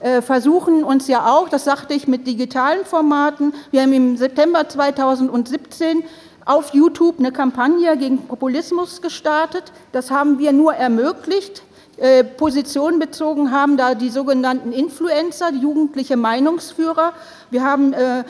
[0.00, 3.52] äh, äh, versuchen uns ja auch, das sagte ich, mit digitalen Formaten.
[3.72, 6.04] Wir haben im September 2017
[6.44, 9.72] auf YouTube eine Kampagne gegen Populismus gestartet.
[9.90, 11.64] Das haben wir nur ermöglicht,
[11.96, 17.12] äh, Position bezogen haben, da die sogenannten Influencer, die jugendliche Meinungsführer.
[17.50, 18.24] Wir haben äh, äh,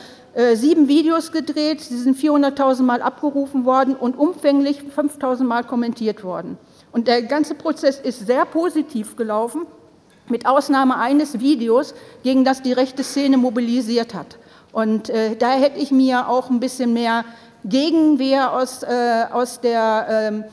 [0.53, 6.57] sieben Videos gedreht, sie sind 400.000 Mal abgerufen worden und umfänglich 5.000 Mal kommentiert worden.
[6.91, 9.65] Und der ganze Prozess ist sehr positiv gelaufen,
[10.27, 14.37] mit Ausnahme eines Videos, gegen das die rechte Szene mobilisiert hat.
[14.71, 17.23] Und äh, da hätte ich mir auch ein bisschen mehr
[17.63, 20.43] Gegenwehr aus, äh, aus der äh, äh,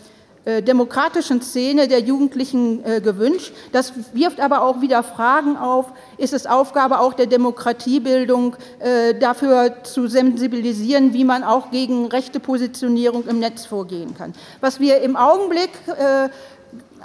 [0.44, 3.52] demokratischen Szene der Jugendlichen äh, gewünscht.
[3.70, 5.92] Das wirft aber auch wieder Fragen auf.
[6.18, 12.40] Ist es Aufgabe auch der Demokratiebildung, äh, dafür zu sensibilisieren, wie man auch gegen rechte
[12.40, 14.34] Positionierung im Netz vorgehen kann?
[14.60, 15.70] Was wir im Augenblick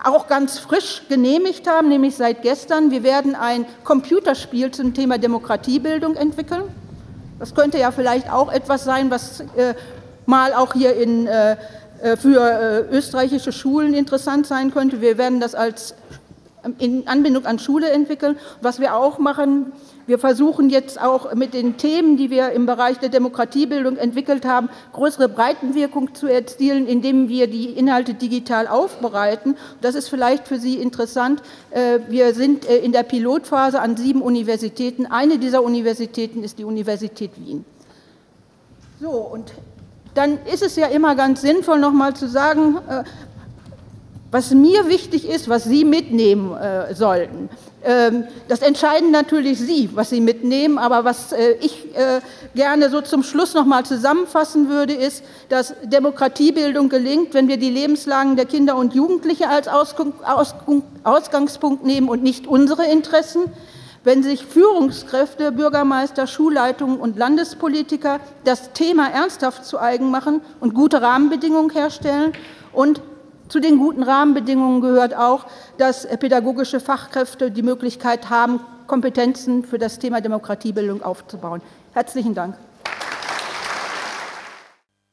[0.03, 6.15] auch ganz frisch genehmigt haben, nämlich seit gestern, wir werden ein Computerspiel zum Thema Demokratiebildung
[6.15, 6.63] entwickeln.
[7.39, 9.43] Das könnte ja vielleicht auch etwas sein, was
[10.27, 11.55] mal auch hier in äh,
[12.18, 15.02] für äh, österreichische Schulen interessant sein könnte.
[15.02, 15.95] Wir werden das als
[16.80, 18.38] in Anbindung an Schule entwickeln.
[18.62, 19.72] Was wir auch machen,
[20.06, 24.70] wir versuchen jetzt auch mit den Themen, die wir im Bereich der Demokratiebildung entwickelt haben,
[24.93, 29.56] größere Breitenwirkung zu erzielen, indem wir die Inhalte digital aufbereiten.
[29.82, 31.41] Das ist vielleicht für Sie interessant.
[31.72, 35.06] Äh, wir sind in der Pilotphase an sieben Universitäten.
[35.06, 37.66] Eine dieser Universitäten ist die Universität Wien.
[39.00, 39.54] So, und
[40.18, 43.03] dann ist es ja immer ganz sinnvoll, nochmal zu sagen, äh,
[44.32, 47.49] was mir wichtig ist, was Sie mitnehmen äh, sollten.
[47.86, 51.86] Ähm, das entscheiden natürlich Sie, was Sie mitnehmen, aber was äh, ich
[52.55, 58.36] gerne so zum Schluss nochmal zusammenfassen würde, ist, dass Demokratiebildung gelingt, wenn wir die Lebenslagen
[58.36, 59.68] der Kinder und Jugendlichen als
[61.03, 63.43] Ausgangspunkt nehmen und nicht unsere Interessen
[64.08, 71.01] wenn sich Führungskräfte, Bürgermeister, Schulleitungen und Landespolitiker das Thema ernsthaft zu eigen machen und gute
[71.01, 72.32] Rahmenbedingungen herstellen
[72.72, 73.01] und
[73.49, 75.45] Zu den guten Rahmenbedingungen gehört auch,
[75.78, 81.62] dass pädagogische Fachkräfte die Möglichkeit haben, Kompetenzen für das Thema Demokratiebildung aufzubauen.
[81.93, 82.55] Herzlichen Dank.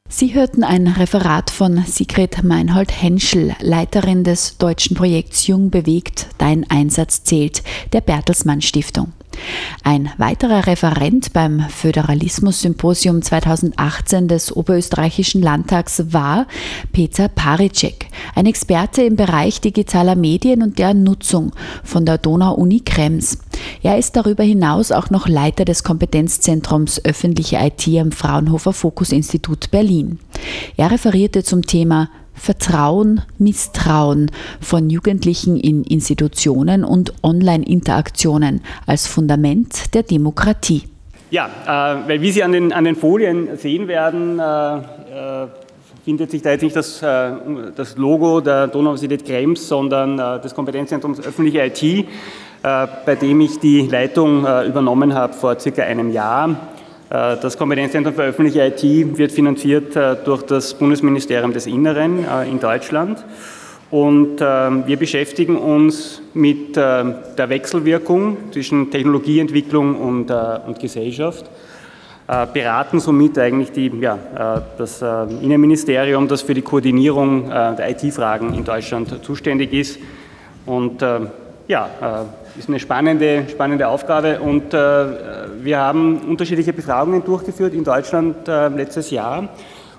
[0.07, 7.23] Sie hörten ein Referat von Sigrid Meinhold-Henschel, Leiterin des deutschen Projekts Jung bewegt, Dein Einsatz
[7.23, 9.13] zählt, der Bertelsmann Stiftung.
[9.83, 16.47] Ein weiterer Referent beim Föderalismus-Symposium 2018 des Oberösterreichischen Landtags war
[16.91, 21.51] Peter Paricek, ein Experte im Bereich digitaler Medien und deren Nutzung
[21.83, 23.39] von der Donau-Uni Krems.
[23.83, 29.71] Er ist darüber hinaus auch noch Leiter des Kompetenzzentrums Öffentliche IT am Fraunhofer Fokus Institut
[29.71, 30.19] Berlin.
[30.77, 34.31] Er referierte zum Thema Vertrauen, Misstrauen
[34.61, 40.83] von Jugendlichen in Institutionen und Online-Interaktionen als Fundament der Demokratie.
[41.31, 45.47] Ja, äh, weil wie Sie an den, an den Folien sehen werden, äh, äh,
[46.03, 47.31] findet sich da jetzt nicht das, äh,
[47.75, 52.07] das Logo der Donau-Universität Krems, sondern äh, des Kompetenzzentrums öffentliche IT,
[52.61, 56.73] bei dem ich die Leitung übernommen habe vor circa einem Jahr.
[57.09, 62.49] Äh, das Kompetenzzentrum für öffentliche IT wird finanziert äh, durch das Bundesministerium des Inneren äh,
[62.49, 63.23] in Deutschland.
[63.91, 71.45] Und wir beschäftigen uns mit der Wechselwirkung zwischen Technologieentwicklung und, und Gesellschaft,
[72.51, 74.17] beraten somit eigentlich die, ja,
[74.77, 79.99] das Innenministerium, das für die Koordinierung der IT-Fragen in Deutschland zuständig ist.
[80.65, 81.05] Und
[81.67, 81.89] ja,
[82.57, 84.77] ist eine spannende, spannende Aufgabe und äh,
[85.61, 89.49] wir haben unterschiedliche Befragungen durchgeführt in Deutschland äh, letztes Jahr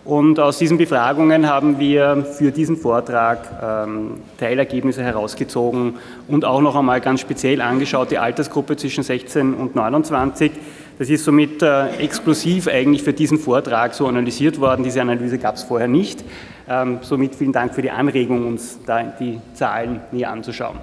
[0.06, 5.94] und aus diesen Befragungen haben wir für diesen Vortrag ähm, Teilergebnisse herausgezogen
[6.28, 10.52] und auch noch einmal ganz speziell angeschaut die Altersgruppe zwischen 16 und 29.
[10.98, 14.84] Das ist somit äh, exklusiv eigentlich für diesen Vortrag so analysiert worden.
[14.84, 16.24] Diese Analyse gab es vorher nicht.
[16.68, 20.78] Ähm, somit vielen Dank für die Anregung, uns da die Zahlen näher anzuschauen.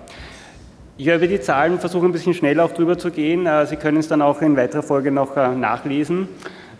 [0.95, 3.47] Ich werde die Zahlen versuchen, ein bisschen schneller auch drüber zu gehen.
[3.47, 6.27] Äh, Sie können es dann auch in weiterer Folge noch äh, nachlesen.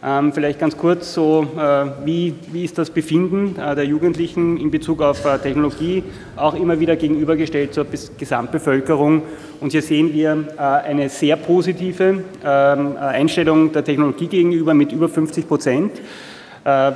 [0.06, 5.02] Ähm, vielleicht ganz kurz so, äh, wie, wie ist das Befinden der Jugendlichen in Bezug
[5.02, 6.04] auf Technologie,
[6.36, 7.88] auch immer wieder gegenübergestellt zur
[8.20, 9.24] Gesamtbevölkerung.
[9.60, 15.48] Und hier sehen wir eine sehr positive ähm, Einstellung der Technologie gegenüber mit über 50
[15.48, 15.92] Prozent.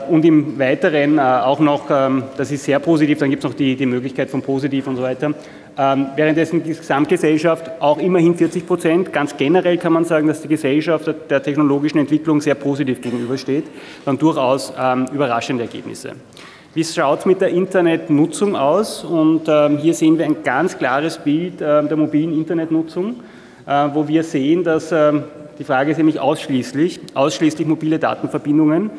[0.10, 3.76] Und im Weiteren auch noch, ähm, das ist sehr positiv, dann gibt es noch die,
[3.76, 5.34] die Möglichkeit von positiv und so weiter,
[5.78, 9.14] währenddessen die Gesamtgesellschaft auch immerhin 40 Prozent.
[9.14, 13.66] Ganz generell kann man sagen, dass die Gesellschaft der technologischen Entwicklung sehr positiv gegenübersteht.
[14.04, 16.14] Dann durchaus ähm, überraschende Ergebnisse.
[16.74, 19.04] Wie schaut es mit der Internetnutzung aus?
[19.04, 23.16] Und ähm, hier sehen wir ein ganz klares Bild äh, der mobilen Internetnutzung,
[23.66, 25.24] äh, wo wir sehen, dass ähm,
[25.58, 28.92] die Frage ist nämlich ausschließlich, ausschließlich mobile Datenverbindungen.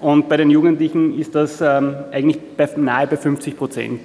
[0.00, 4.00] Und bei den Jugendlichen ist das ähm, eigentlich bei, nahe bei 50 Prozent.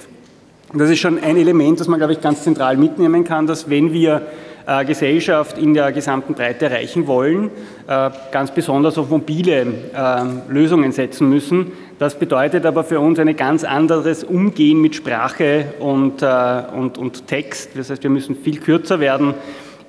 [0.74, 3.92] Das ist schon ein Element, das man, glaube ich, ganz zentral mitnehmen kann, dass wenn
[3.92, 4.22] wir
[4.66, 7.50] äh, Gesellschaft in der gesamten Breite erreichen wollen,
[7.88, 11.74] äh, ganz besonders auf mobile äh, Lösungen setzen müssen.
[12.00, 17.28] Das bedeutet aber für uns ein ganz anderes Umgehen mit Sprache und, äh, und, und
[17.28, 17.72] Text.
[17.76, 19.34] Das heißt, wir müssen viel kürzer werden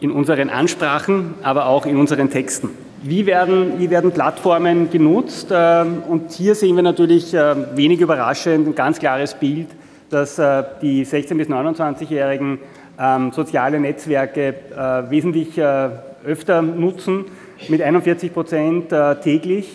[0.01, 2.71] in unseren Ansprachen, aber auch in unseren Texten.
[3.05, 5.49] Wie werden, wie werden Plattformen genutzt?
[5.53, 9.69] Ähm, und hier sehen wir natürlich wenig überraschend ein ganz klares Bild
[10.13, 12.59] dass äh, die 16- bis 29-Jährigen
[13.01, 15.89] ähm, soziale Netzwerke äh, wesentlich äh,
[16.25, 17.25] öfter nutzen,
[17.69, 18.93] mit 41 Prozent
[19.23, 19.69] täglich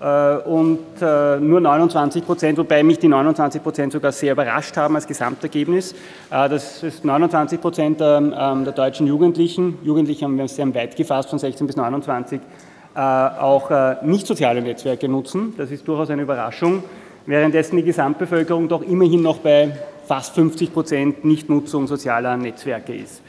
[0.00, 5.94] und nur 29 Prozent, wobei mich die 29 Prozent sogar sehr überrascht haben als Gesamtergebnis.
[6.28, 11.38] Das ist 29 Prozent ähm, der deutschen Jugendlichen, Jugendliche haben wir sehr weit gefasst, von
[11.38, 12.40] 16 bis 29,
[12.94, 13.70] auch
[14.02, 15.54] nicht soziale Netzwerke nutzen.
[15.56, 16.82] Das ist durchaus eine Überraschung
[17.30, 19.72] währenddessen die Gesamtbevölkerung doch immerhin noch bei
[20.06, 23.22] fast 50 Prozent Nichtnutzung sozialer Netzwerke ist.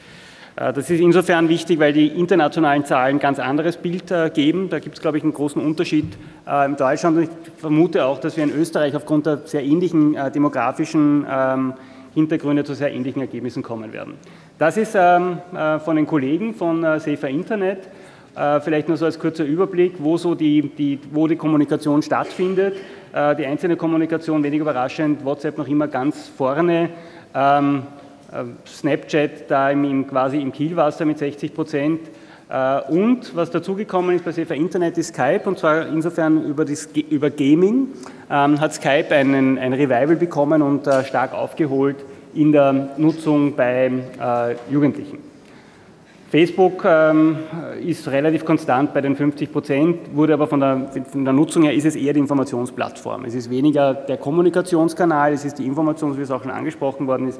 [0.56, 4.68] Äh, das ist insofern wichtig, weil die internationalen Zahlen ein ganz anderes Bild äh, geben.
[4.68, 6.06] Da gibt es, glaube ich, einen großen Unterschied
[6.46, 7.20] äh, in Deutschland.
[7.20, 11.74] Ich vermute auch, dass wir in Österreich aufgrund der sehr ähnlichen demografischen ähm,
[12.14, 14.14] Hintergründe zu sehr ähnlichen Ergebnissen kommen werden.
[14.58, 15.38] Das ist ähm,
[15.82, 17.88] von den Kollegen von Safer Internet.
[18.34, 22.76] Vielleicht nur so als kurzer Überblick, wo, so die, die, wo die Kommunikation stattfindet.
[23.12, 26.88] Äh, die einzelne Kommunikation, wenig überraschend, WhatsApp noch immer ganz vorne.
[27.34, 27.82] Ähm,
[28.32, 32.00] äh, Snapchat da im, quasi im Kielwasser mit 60 Prozent.
[32.48, 36.88] Äh, und was dazugekommen ist bei Safer Internet ist Skype und zwar insofern über, das,
[37.10, 37.88] über Gaming
[38.30, 41.96] ähm, hat Skype einen, ein Revival bekommen und äh, stark aufgeholt
[42.34, 45.31] in der Nutzung bei äh, Jugendlichen.
[46.32, 47.36] Facebook ähm,
[47.86, 51.74] ist relativ konstant bei den 50 Prozent, wurde aber von der, von der, Nutzung her
[51.74, 53.26] ist es eher die Informationsplattform.
[53.26, 57.28] Es ist weniger der Kommunikationskanal, es ist die Information, wie es auch schon angesprochen worden
[57.28, 57.38] ist,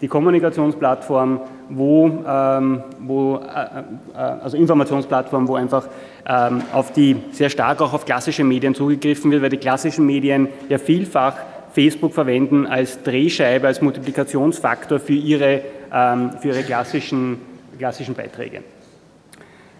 [0.00, 5.86] die Kommunikationsplattform, wo, ähm, wo äh, äh, also Informationsplattform, wo einfach
[6.26, 10.48] ähm, auf die sehr stark auch auf klassische Medien zugegriffen wird, weil die klassischen Medien
[10.70, 11.34] ja vielfach
[11.74, 15.60] Facebook verwenden als Drehscheibe, als Multiplikationsfaktor für ihre,
[15.92, 17.49] ähm, für ihre klassischen,
[17.80, 18.62] klassischen Beiträge.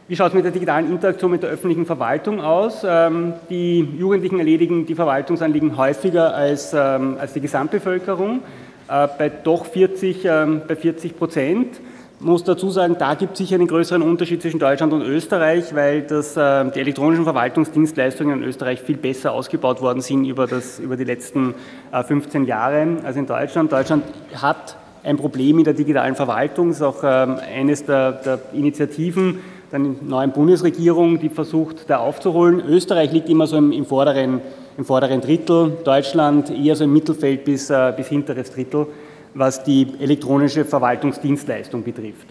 [0.09, 2.83] Wie schaut es mit der digitalen Interaktion mit der öffentlichen Verwaltung aus?
[2.85, 8.41] Ähm, die Jugendlichen erledigen die Verwaltungsanliegen häufiger als, ähm, als die Gesamtbevölkerung.
[8.89, 11.81] Äh, bei doch 40, ähm, bei 40 Prozent.
[12.19, 15.75] Ich muss dazu sagen, da gibt es sicher einen größeren Unterschied zwischen Deutschland und Österreich,
[15.77, 20.81] weil das, ähm, die elektronischen Verwaltungsdienstleistungen in Österreich viel besser ausgebaut worden sind über, das,
[20.81, 21.55] über die letzten
[21.93, 23.71] 15 äh, Jahre als in Deutschland.
[23.71, 24.03] Deutschland
[24.35, 29.39] hat ein Problem in der digitalen Verwaltung, das ist auch ähm, eines der, der Initiativen
[29.73, 32.61] der neuen Bundesregierung, die versucht, da aufzuholen.
[32.69, 34.41] Österreich liegt immer so im, im vorderen
[34.81, 38.87] im vorderen Drittel, Deutschland eher so im Mittelfeld bis, äh, bis hinteres Drittel,
[39.35, 42.27] was die elektronische Verwaltungsdienstleistung betrifft.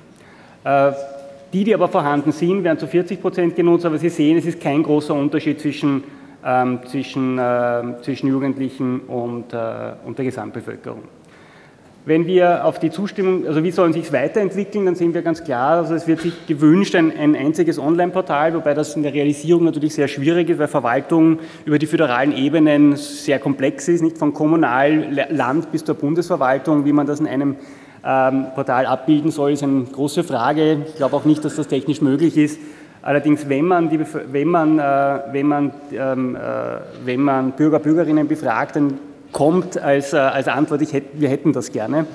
[0.64, 0.92] Äh,
[1.54, 4.60] die, die aber vorhanden sind, werden zu 40 Prozent genutzt, aber Sie sehen, es ist
[4.60, 6.04] kein großer Unterschied zwischen,
[6.44, 11.04] ähm, zwischen, äh, zwischen Jugendlichen und, äh, und der Gesamtbevölkerung.
[12.10, 15.44] Wenn wir auf die Zustimmung, also wie sollen sich es weiterentwickeln, dann sehen wir ganz
[15.44, 19.64] klar, also es wird sich gewünscht ein, ein einziges Online-Portal, wobei das in der Realisierung
[19.64, 24.34] natürlich sehr schwierig ist, weil Verwaltung über die föderalen Ebenen sehr komplex ist, nicht von
[24.34, 27.58] Kommunal, Land bis zur Bundesverwaltung, wie man das in einem
[28.04, 30.80] ähm, Portal abbilden soll, ist eine große Frage.
[30.88, 32.60] Ich glaube auch nicht, dass das technisch möglich ist.
[33.04, 34.00] Allerdings, wenn man, die,
[34.32, 36.40] wenn man, äh, wenn man, ähm, äh,
[37.06, 38.98] wenn man Bürger, Bürgerinnen befragt, dann
[39.32, 42.06] kommt als, äh, als Antwort, ich hätt, wir hätten das gerne,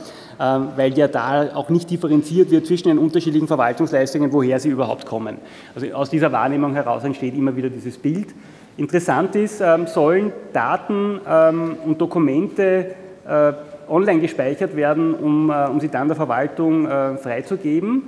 [0.40, 5.06] ähm, weil ja da auch nicht differenziert wird zwischen den unterschiedlichen Verwaltungsleistungen, woher sie überhaupt
[5.06, 5.38] kommen.
[5.74, 8.28] Also aus dieser Wahrnehmung heraus entsteht immer wieder dieses Bild.
[8.76, 12.94] Interessant ist, ähm, sollen Daten ähm, und Dokumente
[13.26, 13.52] äh,
[13.88, 16.88] online gespeichert werden, um, äh, um sie dann der Verwaltung
[17.18, 18.02] freizugeben.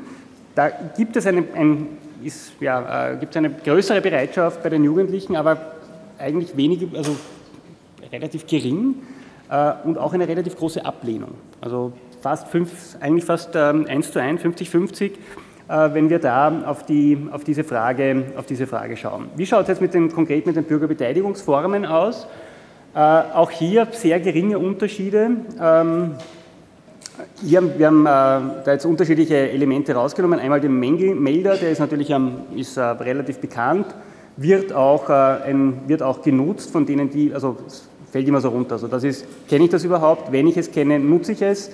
[0.55, 1.87] Da gibt es eine, ein,
[2.25, 5.59] ist, ja, gibt es eine größere Bereitschaft bei den Jugendlichen, aber
[6.19, 7.15] eigentlich wenige, also
[8.17, 8.95] relativ gering
[9.51, 11.33] äh, und auch eine relativ große Ablehnung.
[11.61, 11.93] Also
[12.23, 15.15] fast fünf, eigentlich fast ähm, 1 zu 1, 50-50, äh,
[15.93, 19.29] wenn wir da auf, die, auf, diese Frage, auf diese Frage schauen.
[19.37, 22.27] Wie schaut es jetzt mit den, konkret mit den Bürgerbeteiligungsformen aus?
[22.95, 25.31] Äh, auch hier sehr geringe Unterschiede.
[25.61, 26.13] Ähm,
[27.43, 28.09] hier, wir haben äh,
[28.65, 30.39] da jetzt unterschiedliche Elemente rausgenommen.
[30.39, 33.87] Einmal den Melder, der ist natürlich ähm, ist, äh, relativ bekannt,
[34.37, 37.57] wird auch, äh, ein, wird auch genutzt von denen, die, also
[38.17, 38.73] fällt immer so runter.
[38.73, 40.33] Also das ist, kenne ich das überhaupt?
[40.33, 41.69] Wenn ich es kenne, nutze ich es.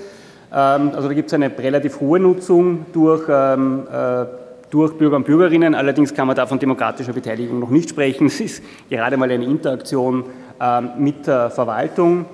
[0.53, 4.25] Ähm, also da gibt es eine relativ hohe Nutzung durch, ähm, äh,
[4.69, 5.77] durch Bürger und Bürgerinnen.
[5.77, 8.27] Allerdings kann man da von demokratischer Beteiligung noch nicht sprechen.
[8.27, 10.25] Es ist gerade mal eine Interaktion
[10.61, 12.25] ähm, mit der Verwaltung.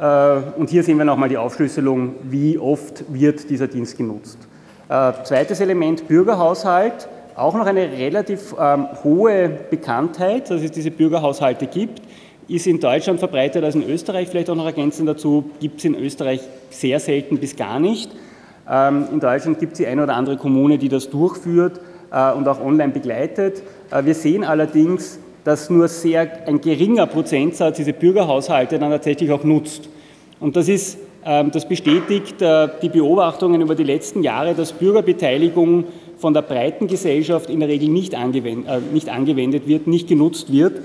[0.00, 4.38] Äh, und hier sehen wir nochmal die Aufschlüsselung, wie oft wird dieser Dienst genutzt.
[4.88, 7.08] Äh, zweites Element, Bürgerhaushalt.
[7.36, 8.54] Auch noch eine relativ
[9.02, 12.00] hohe Bekanntheit, dass es diese Bürgerhaushalte gibt
[12.48, 14.28] ist in Deutschland verbreitet als in Österreich.
[14.28, 16.40] Vielleicht auch noch ergänzend dazu, gibt es in Österreich
[16.70, 18.10] sehr selten bis gar nicht.
[18.70, 21.80] Ähm, in Deutschland gibt es die eine oder andere Kommune, die das durchführt
[22.10, 23.62] äh, und auch online begleitet.
[23.90, 29.44] Äh, wir sehen allerdings, dass nur sehr ein geringer Prozentsatz diese Bürgerhaushalte dann tatsächlich auch
[29.44, 29.88] nutzt.
[30.40, 35.84] Und das ist ähm, das bestätigt äh, die Beobachtungen über die letzten Jahre, dass Bürgerbeteiligung
[36.18, 40.80] von der breiten Gesellschaft in der Regel nicht angewendet, wird, nicht genutzt wird.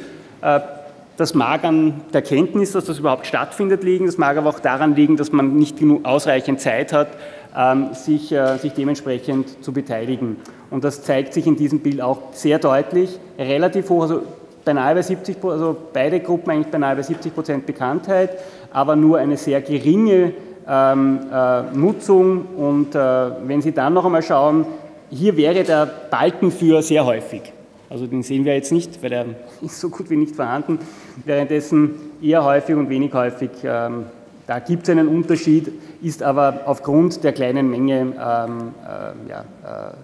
[1.20, 4.06] Das mag an der Kenntnis, dass das überhaupt stattfindet, liegen.
[4.06, 7.10] Das mag aber auch daran liegen, dass man nicht genug ausreichend Zeit hat,
[7.58, 10.38] ähm, sich, äh, sich dementsprechend zu beteiligen.
[10.70, 14.22] Und das zeigt sich in diesem Bild auch sehr deutlich, relativ hoch, also
[14.64, 18.30] beinahe bei 70, also beide Gruppen eigentlich beinahe bei 70 Prozent Bekanntheit,
[18.72, 20.32] aber nur eine sehr geringe
[20.70, 22.46] ähm, äh, Nutzung.
[22.56, 23.00] Und äh,
[23.46, 24.66] wenn Sie dann noch einmal schauen,
[25.10, 27.52] hier wäre der Balken für sehr häufig.
[27.90, 29.26] Also den sehen wir jetzt nicht, weil er
[29.62, 30.80] ist so gut wie nicht vorhanden.
[31.26, 34.06] Währenddessen eher häufig und wenig häufig, ähm,
[34.50, 35.72] da gibt es einen Unterschied,
[36.02, 39.46] ist aber aufgrund der kleinen Menge, ähm, äh, ja,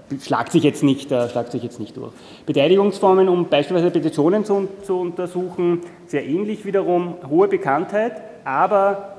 [0.08, 2.12] äh, schlagt, sich jetzt nicht, äh, schlagt sich jetzt nicht durch.
[2.46, 9.16] Beteiligungsformen, um beispielsweise Petitionen zu, zu untersuchen, sehr ähnlich wiederum, hohe Bekanntheit, aber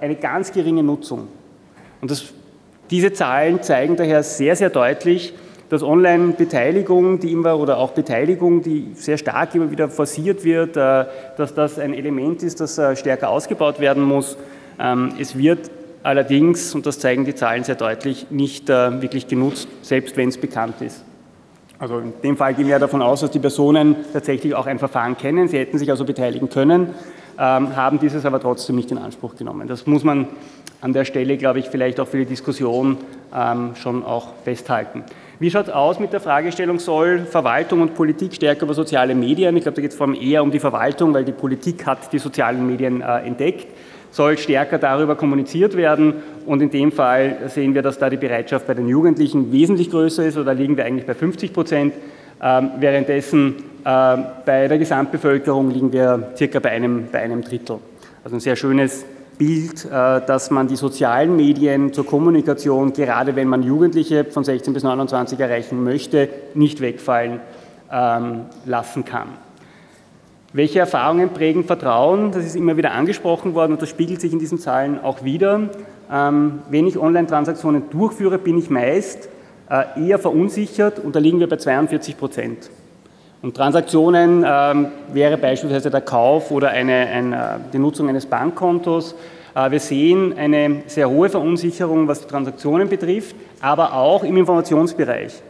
[0.00, 1.28] äh, eine ganz geringe Nutzung.
[2.00, 2.32] Und das,
[2.90, 5.34] diese Zahlen zeigen daher sehr, sehr deutlich,
[5.68, 11.06] dass Online-Beteiligung, die immer oder auch Beteiligung, die sehr stark immer wieder forciert wird, äh,
[11.36, 14.36] dass das ein Element ist, das äh, stärker ausgebaut werden muss.
[14.78, 15.70] Ähm, es wird
[16.02, 20.38] allerdings, und das zeigen die Zahlen sehr deutlich, nicht äh, wirklich genutzt, selbst wenn es
[20.38, 21.04] bekannt ist.
[21.78, 25.16] Also in dem Fall gehen wir davon aus, dass die Personen tatsächlich auch ein Verfahren
[25.18, 25.48] kennen.
[25.48, 26.94] Sie hätten sich also beteiligen können,
[27.38, 29.66] ähm, haben dieses aber trotzdem nicht in Anspruch genommen.
[29.66, 30.28] Das muss man
[30.80, 32.98] an der Stelle, glaube ich, vielleicht auch für die Diskussion
[33.34, 35.02] ähm, schon auch festhalten.
[35.40, 39.56] Wie schaut es aus mit der Fragestellung, soll Verwaltung und Politik stärker über soziale Medien,
[39.56, 42.12] ich glaube, da geht es vor allem eher um die Verwaltung, weil die Politik hat
[42.12, 43.66] die sozialen Medien äh, entdeckt,
[44.12, 46.14] soll stärker darüber kommuniziert werden?
[46.46, 50.24] Und in dem Fall sehen wir, dass da die Bereitschaft bei den Jugendlichen wesentlich größer
[50.24, 51.94] ist oder liegen wir eigentlich bei 50 Prozent,
[52.40, 54.16] ähm, währenddessen äh,
[54.46, 57.78] bei der Gesamtbevölkerung liegen wir circa bei einem, bei einem Drittel.
[58.22, 59.04] Also ein sehr schönes
[59.38, 64.72] Bild, äh, dass man die sozialen Medien zur Kommunikation, gerade wenn man Jugendliche von 16
[64.72, 67.40] bis 29 erreichen möchte, nicht wegfallen
[67.90, 69.28] ähm, lassen kann.
[70.52, 72.30] Welche Erfahrungen prägen Vertrauen?
[72.30, 75.70] Das ist immer wieder angesprochen worden und das spiegelt sich in diesen Zahlen auch wieder.
[76.10, 79.28] Ähm, wenn ich Online-Transaktionen durchführe, bin ich meist
[79.68, 82.70] äh, eher verunsichert und da liegen wir bei 42 Prozent.
[83.44, 87.40] Und Transaktionen ähm, wäre beispielsweise der Kauf oder eine, eine, äh,
[87.74, 89.14] die Nutzung eines Bankkontos.
[89.54, 95.42] Äh, wir sehen eine sehr hohe Verunsicherung, was die Transaktionen betrifft, aber auch im Informationsbereich.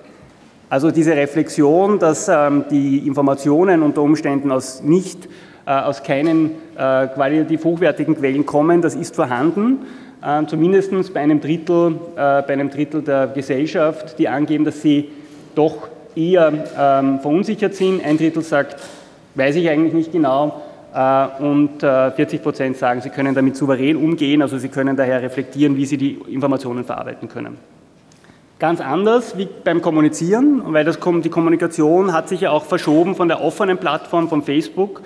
[0.68, 5.28] Also diese Reflexion, dass ähm, die Informationen unter Umständen aus nicht
[5.64, 9.86] äh, aus keinen äh, qualitativ hochwertigen Quellen kommen, das ist vorhanden.
[10.20, 15.10] Äh, zumindest bei einem, Drittel, äh, bei einem Drittel der Gesellschaft, die angeben, dass sie
[15.54, 18.04] doch eher ähm, verunsichert sind.
[18.04, 18.76] Ein Drittel sagt,
[19.34, 20.62] weiß ich eigentlich nicht genau.
[20.94, 25.22] Äh, und äh, 40 Prozent sagen, sie können damit souverän umgehen, also sie können daher
[25.22, 27.58] reflektieren, wie sie die Informationen verarbeiten können.
[28.60, 33.28] Ganz anders wie beim Kommunizieren, weil das, die Kommunikation hat sich ja auch verschoben von
[33.28, 35.02] der offenen Plattform von Facebook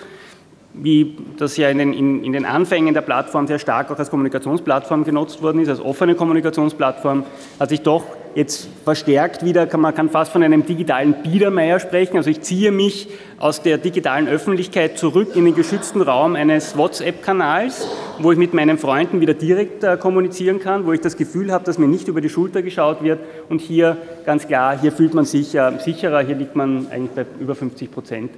[0.80, 4.10] wie das ja in den, in, in den, Anfängen der Plattform sehr stark auch als
[4.10, 7.24] Kommunikationsplattform genutzt worden ist, als offene Kommunikationsplattform,
[7.58, 8.04] hat sich doch
[8.34, 12.16] jetzt verstärkt wieder, kann, man kann fast von einem digitalen Biedermeier sprechen.
[12.16, 13.08] Also ich ziehe mich
[13.38, 17.86] aus der digitalen Öffentlichkeit zurück in den geschützten Raum eines WhatsApp-Kanals,
[18.18, 21.64] wo ich mit meinen Freunden wieder direkt äh, kommunizieren kann, wo ich das Gefühl habe,
[21.64, 23.20] dass mir nicht über die Schulter geschaut wird.
[23.48, 27.26] Und hier ganz klar, hier fühlt man sich äh, sicherer, hier liegt man eigentlich bei
[27.40, 28.30] über 50 Prozent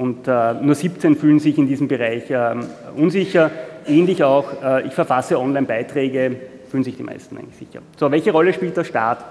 [0.00, 2.54] und äh, nur 17 fühlen sich in diesem Bereich äh,
[2.96, 3.50] unsicher.
[3.86, 6.36] Ähnlich auch, äh, ich verfasse Online-Beiträge,
[6.70, 7.80] fühlen sich die meisten eigentlich sicher.
[7.98, 9.24] So, welche Rolle spielt der Staat?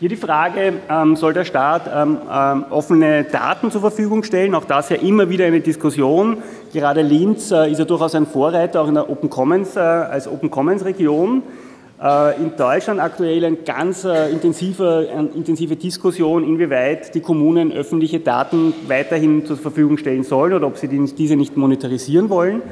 [0.00, 4.54] Hier die Frage, ähm, soll der Staat ähm, ähm, offene Daten zur Verfügung stellen?
[4.54, 6.36] Auch das ja immer wieder eine Diskussion.
[6.72, 10.28] Gerade Linz äh, ist ja durchaus ein Vorreiter, auch in der Open Commons, äh, als
[10.28, 11.42] Open Commons Region.
[12.00, 18.74] Äh, in Deutschland aktuell eine ganz äh, intensive, intensive Diskussion, inwieweit die Kommunen öffentliche Daten
[18.86, 22.62] weiterhin zur Verfügung stellen sollen oder ob sie diese nicht monetarisieren wollen.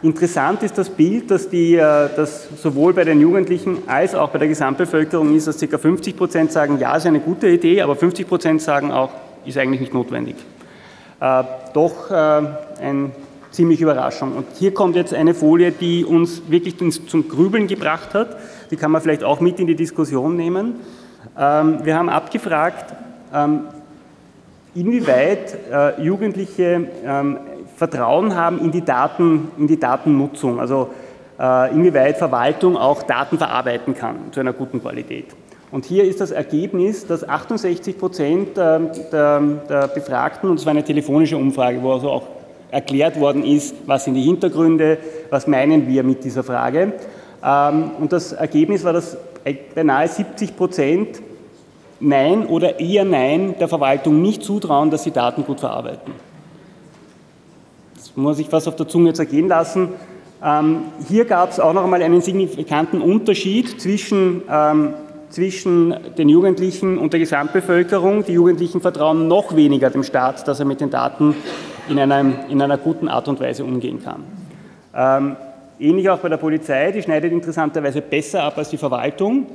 [0.00, 4.38] Interessant ist das Bild, dass, die, äh, dass sowohl bei den Jugendlichen als auch bei
[4.38, 5.76] der Gesamtbevölkerung ist, dass ca.
[5.76, 9.10] 50 Prozent sagen, ja, ist eine gute Idee, aber 50 Prozent sagen auch,
[9.44, 10.36] ist eigentlich nicht notwendig.
[11.20, 11.42] Äh,
[11.74, 12.14] doch äh,
[12.80, 13.10] ein
[13.50, 14.36] ziemlich Überraschung.
[14.36, 18.36] Und hier kommt jetzt eine Folie, die uns wirklich zum Grübeln gebracht hat.
[18.70, 20.76] Die kann man vielleicht auch mit in die Diskussion nehmen.
[21.36, 22.94] Ähm, wir haben abgefragt,
[23.34, 23.62] ähm,
[24.76, 27.38] inwieweit äh, Jugendliche ähm,
[27.78, 30.88] Vertrauen haben in die, Daten, in die Datennutzung, also
[31.38, 35.26] äh, inwieweit Verwaltung auch Daten verarbeiten kann zu einer guten Qualität.
[35.70, 38.80] Und hier ist das Ergebnis, dass 68 Prozent der,
[39.12, 42.22] der Befragten, und es war eine telefonische Umfrage, wo also auch
[42.72, 44.98] erklärt worden ist, was sind die Hintergründe,
[45.30, 46.94] was meinen wir mit dieser Frage.
[47.44, 49.16] Ähm, und das Ergebnis war, dass
[49.74, 51.22] beinahe 70 Prozent
[52.00, 56.12] Nein oder eher Nein der Verwaltung nicht zutrauen, dass sie Daten gut verarbeiten.
[58.18, 59.90] Muss sich fast auf der Zunge zergehen lassen.
[60.44, 64.94] Ähm, hier gab es auch noch einmal einen signifikanten Unterschied zwischen, ähm,
[65.30, 68.24] zwischen den Jugendlichen und der Gesamtbevölkerung.
[68.24, 71.36] Die Jugendlichen vertrauen noch weniger dem Staat, dass er mit den Daten
[71.88, 74.24] in, einem, in einer guten Art und Weise umgehen kann.
[74.92, 75.36] Ähm,
[75.78, 79.46] ähnlich auch bei der Polizei, die schneidet interessanterweise besser ab als die Verwaltung,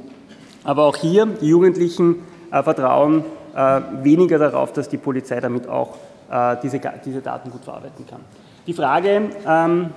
[0.63, 5.97] aber auch hier, die Jugendlichen äh, vertrauen äh, weniger darauf, dass die Polizei damit auch
[6.31, 8.21] äh, diese, diese Daten gut verarbeiten kann.
[8.67, 9.89] Die Frage, ähm,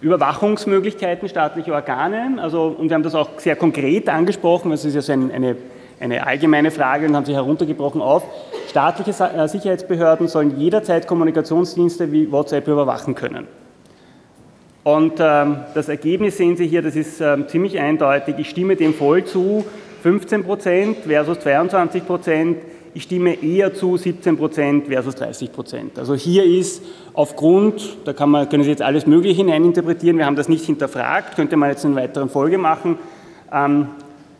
[0.00, 5.02] Überwachungsmöglichkeiten staatlicher Organe, also, und wir haben das auch sehr konkret angesprochen, das ist ja
[5.02, 5.56] so ein, eine
[6.00, 8.22] eine allgemeine Frage und haben sie heruntergebrochen auf.
[8.68, 13.46] Staatliche äh, Sicherheitsbehörden sollen jederzeit Kommunikationsdienste wie WhatsApp überwachen können.
[14.84, 18.36] Und ähm, das Ergebnis sehen Sie hier, das ist ähm, ziemlich eindeutig.
[18.38, 19.64] Ich stimme dem voll zu.
[20.02, 22.58] 15 Prozent versus 22 Prozent.
[22.94, 25.98] Ich stimme eher zu 17 Prozent versus 30 Prozent.
[25.98, 26.82] Also hier ist
[27.14, 31.36] aufgrund, da kann man, können Sie jetzt alles Mögliche hineininterpretieren, wir haben das nicht hinterfragt,
[31.36, 32.98] könnte man jetzt in einer weiteren Folge machen.
[33.52, 33.88] Ähm,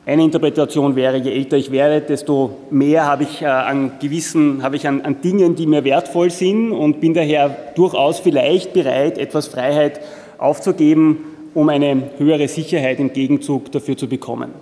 [0.07, 4.77] eine Interpretation wäre, je älter ich werde, desto mehr habe ich äh, an gewissen, habe
[4.77, 9.49] ich an, an Dingen, die mir wertvoll sind und bin daher durchaus vielleicht bereit, etwas
[9.49, 10.01] Freiheit
[10.39, 11.19] aufzugeben,
[11.53, 14.53] um eine höhere Sicherheit im Gegenzug dafür zu bekommen.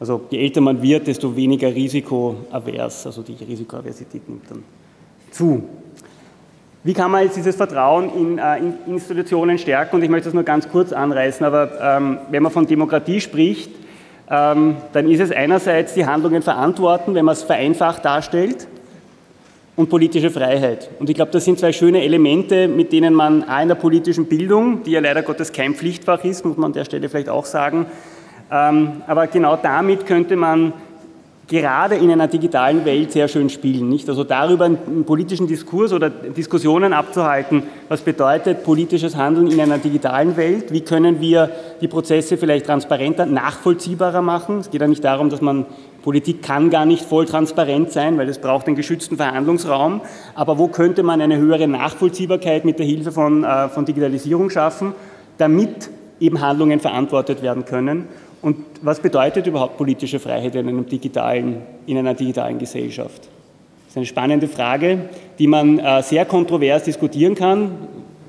[0.00, 4.64] Also je älter man wird, desto weniger risikoavers, also die Risikoaversität nimmt dann
[5.30, 5.62] zu.
[6.82, 9.96] Wie kann man jetzt dieses Vertrauen in, äh, in Institutionen stärken?
[9.96, 13.70] Und ich möchte das nur ganz kurz anreißen, aber ähm, wenn man von Demokratie spricht,
[14.30, 18.66] ähm, dann ist es einerseits die Handlungen verantworten, wenn man es vereinfacht darstellt,
[19.76, 20.90] und politische Freiheit.
[20.98, 24.82] Und ich glaube, das sind zwei schöne Elemente, mit denen man in der politischen Bildung,
[24.82, 27.86] die ja leider Gottes kein Pflichtfach ist, muss man an der Stelle vielleicht auch sagen,
[28.50, 30.72] aber genau damit könnte man
[31.50, 33.88] gerade in einer digitalen Welt sehr schön spielen.
[33.88, 34.08] Nicht?
[34.08, 40.36] Also darüber einen politischen Diskurs oder Diskussionen abzuhalten, was bedeutet politisches Handeln in einer digitalen
[40.36, 44.60] Welt, wie können wir die Prozesse vielleicht transparenter, nachvollziehbarer machen.
[44.60, 45.66] Es geht ja nicht darum, dass man
[46.02, 50.02] Politik kann gar nicht voll transparent sein, weil es braucht einen geschützten Verhandlungsraum.
[50.36, 54.94] Aber wo könnte man eine höhere Nachvollziehbarkeit mit der Hilfe von, äh, von Digitalisierung schaffen,
[55.36, 55.90] damit
[56.20, 58.06] eben Handlungen verantwortet werden können?
[58.42, 63.22] Und was bedeutet überhaupt politische Freiheit in, einem digitalen, in einer digitalen Gesellschaft?
[63.22, 67.72] Das ist eine spannende Frage, die man äh, sehr kontrovers diskutieren kann.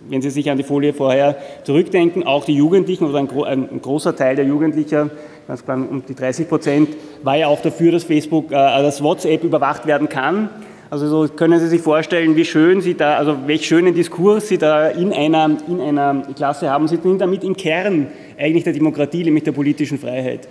[0.09, 4.35] Wenn Sie sich an die Folie vorher zurückdenken, auch die Jugendlichen oder ein, großer Teil
[4.35, 5.11] der Jugendlichen
[5.47, 6.89] ganz klar um die 30 Prozent,
[7.23, 10.49] war ja auch dafür, dass Facebook, äh, dass WhatsApp überwacht werden kann.
[10.89, 14.57] Also so können Sie sich vorstellen, wie schön Sie da, also welch schönen Diskurs Sie
[14.57, 16.89] da in einer, in einer Klasse haben.
[16.89, 18.07] Sie sind damit im Kern
[18.41, 20.47] eigentlich der Demokratie, nämlich der politischen Freiheit.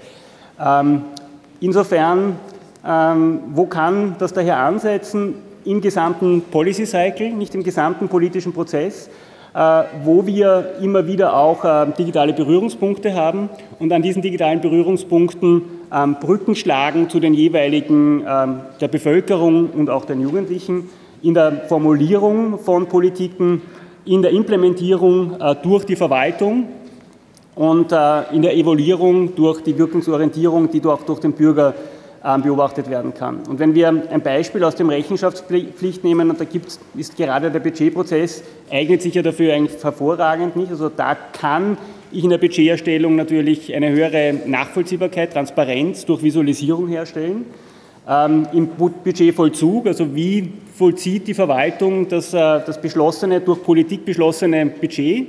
[0.65, 1.03] Ähm,
[1.61, 2.37] insofern,
[2.87, 5.35] ähm, wo kann das daher ansetzen?
[5.65, 9.11] Im gesamten Policy Cycle, nicht im gesamten politischen Prozess.
[9.53, 15.63] Äh, wo wir immer wieder auch äh, digitale Berührungspunkte haben und an diesen digitalen Berührungspunkten
[15.93, 20.89] ähm, Brücken schlagen zu den jeweiligen ähm, der Bevölkerung und auch den Jugendlichen
[21.21, 23.63] in der Formulierung von Politiken,
[24.05, 26.69] in der Implementierung äh, durch die Verwaltung
[27.61, 27.93] und
[28.33, 31.75] in der Evaluierung durch die Wirkungsorientierung, die auch durch den Bürger
[32.25, 33.41] ähm, beobachtet werden kann.
[33.51, 37.61] Und wenn wir ein Beispiel aus dem Rechenschaftspflicht nehmen, und da gibt's, ist gerade der
[37.61, 40.71] Budgetprozess, eignet sich ja dafür eigentlich hervorragend nicht.
[40.71, 41.77] Also da kann
[42.11, 47.45] ich in der Budgeterstellung natürlich eine höhere Nachvollziehbarkeit, Transparenz durch Visualisierung herstellen.
[48.09, 54.65] Ähm, Im Budgetvollzug, also wie vollzieht die Verwaltung das, äh, das beschlossene, durch Politik beschlossene
[54.65, 55.29] Budget,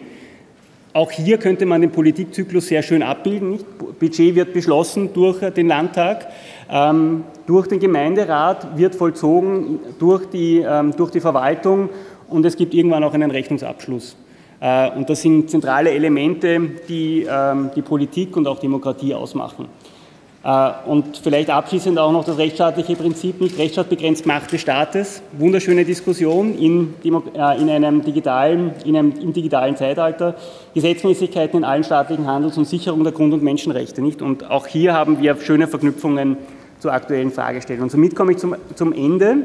[0.94, 3.60] auch hier könnte man den Politikzyklus sehr schön abbilden.
[4.00, 6.28] Budget wird beschlossen durch den Landtag,
[6.70, 11.90] ähm, durch den Gemeinderat, wird vollzogen durch die, ähm, durch die Verwaltung
[12.28, 14.18] und es gibt irgendwann auch einen Rechnungsabschluss.
[14.60, 19.68] Äh, und das sind zentrale Elemente, die ähm, die Politik und auch Demokratie ausmachen.
[20.44, 25.22] Äh, und vielleicht abschließend auch noch das rechtsstaatliche Prinzip, nicht Rechtsstaat begrenzt Macht des Staates.
[25.34, 30.36] Wunderschöne Diskussion in, äh, in, einem digitalen, in einem im digitalen Zeitalter.
[30.74, 34.02] Gesetzmäßigkeiten in allen staatlichen Handels- und Sicherung der Grund- und Menschenrechte.
[34.02, 34.22] Nicht?
[34.22, 36.38] Und auch hier haben wir schöne Verknüpfungen
[36.80, 37.84] zur aktuellen Fragestellung.
[37.84, 39.44] Und somit komme ich zum, zum Ende.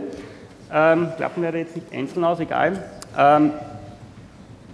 [0.73, 2.83] Ähm, klappen wir da jetzt nicht einzeln aus, egal.
[3.19, 3.51] Ähm,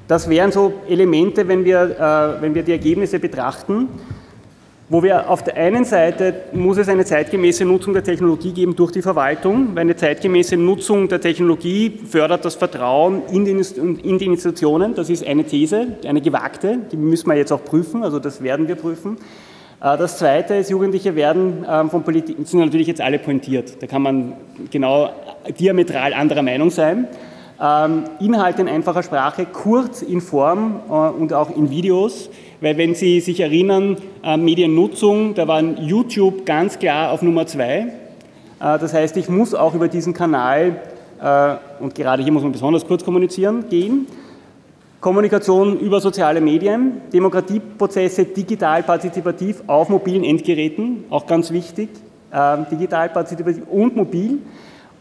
[0.07, 3.89] das wären so Elemente, wenn wir, äh, wenn wir die Ergebnisse betrachten
[4.93, 8.93] wo wir auf der einen Seite muss es eine zeitgemäße Nutzung der Technologie geben durch
[8.93, 14.27] die Verwaltung, weil eine zeitgemäße Nutzung der Technologie fördert das Vertrauen in die, in die
[14.27, 14.95] Institutionen.
[14.95, 18.69] Das ist eine These, eine gewagte, die müssen wir jetzt auch prüfen, also das werden
[18.69, 19.17] wir prüfen.
[19.81, 23.83] Äh, das Zweite ist, Jugendliche werden ähm, von Politik, sind natürlich jetzt alle pointiert.
[23.83, 24.35] Da kann man
[24.71, 25.09] genau
[25.59, 27.09] diametral anderer Meinung sein.
[27.59, 32.29] Ähm, Inhalte in einfacher Sprache, kurz in Form äh, und auch in Videos
[32.63, 37.79] weil wenn Sie sich erinnern, äh, Mediennutzung, da war YouTube ganz klar auf Nummer zwei.
[37.79, 37.89] Äh,
[38.61, 40.81] das heißt, ich muss auch über diesen Kanal,
[41.21, 44.07] äh, und gerade hier muss man besonders kurz kommunizieren, gehen.
[45.01, 51.89] Kommunikation über soziale Medien, Demokratieprozesse digital partizipativ auf mobilen Endgeräten, auch ganz wichtig,
[52.71, 54.39] digital partizipativ und mobil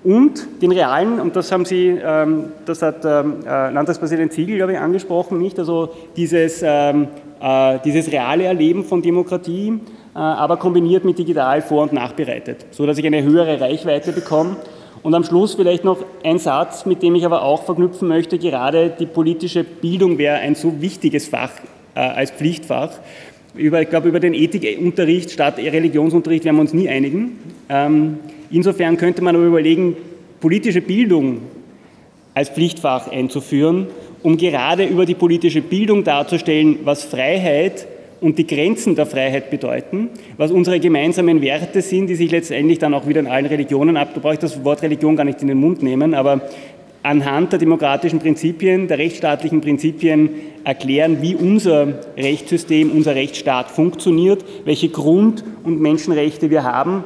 [0.04, 4.74] und den realen, und das haben Sie, ähm, das hat ähm, äh, Landtagspräsident Ziegel, glaube
[4.74, 5.60] ich, angesprochen, nicht?
[5.60, 7.08] Also dieses ähm,
[7.42, 9.80] äh, dieses reale Erleben von Demokratie,
[10.14, 14.58] äh, aber kombiniert mit digital vor- und nachbereitet, so dass ich eine höhere Reichweite bekomme.
[15.02, 18.92] Und am Schluss vielleicht noch ein Satz, mit dem ich aber auch verknüpfen möchte, gerade
[18.92, 21.50] die politische Bildung wäre ein so wichtiges Fach
[21.96, 22.92] als Pflichtfach.
[23.54, 27.38] Über, ich glaube, über den Ethikunterricht statt Religionsunterricht werden wir uns nie einigen.
[27.70, 28.20] Ähm,
[28.50, 29.98] insofern könnte man aber überlegen,
[30.40, 31.40] politische Bildung
[32.34, 33.88] als Pflichtfach einzuführen,
[34.24, 37.88] um gerade über die politische Bildung darzustellen, was Freiheit
[38.22, 42.94] und die Grenzen der Freiheit bedeuten, was unsere gemeinsamen Werte sind, die sich letztendlich dann
[42.94, 44.12] auch wieder in allen Religionen ab.
[44.14, 46.42] Da brauche das Wort Religion gar nicht in den Mund nehmen, aber
[47.04, 50.30] anhand der demokratischen Prinzipien, der rechtsstaatlichen Prinzipien
[50.64, 57.04] erklären, wie unser Rechtssystem, unser Rechtsstaat funktioniert, welche Grund- und Menschenrechte wir haben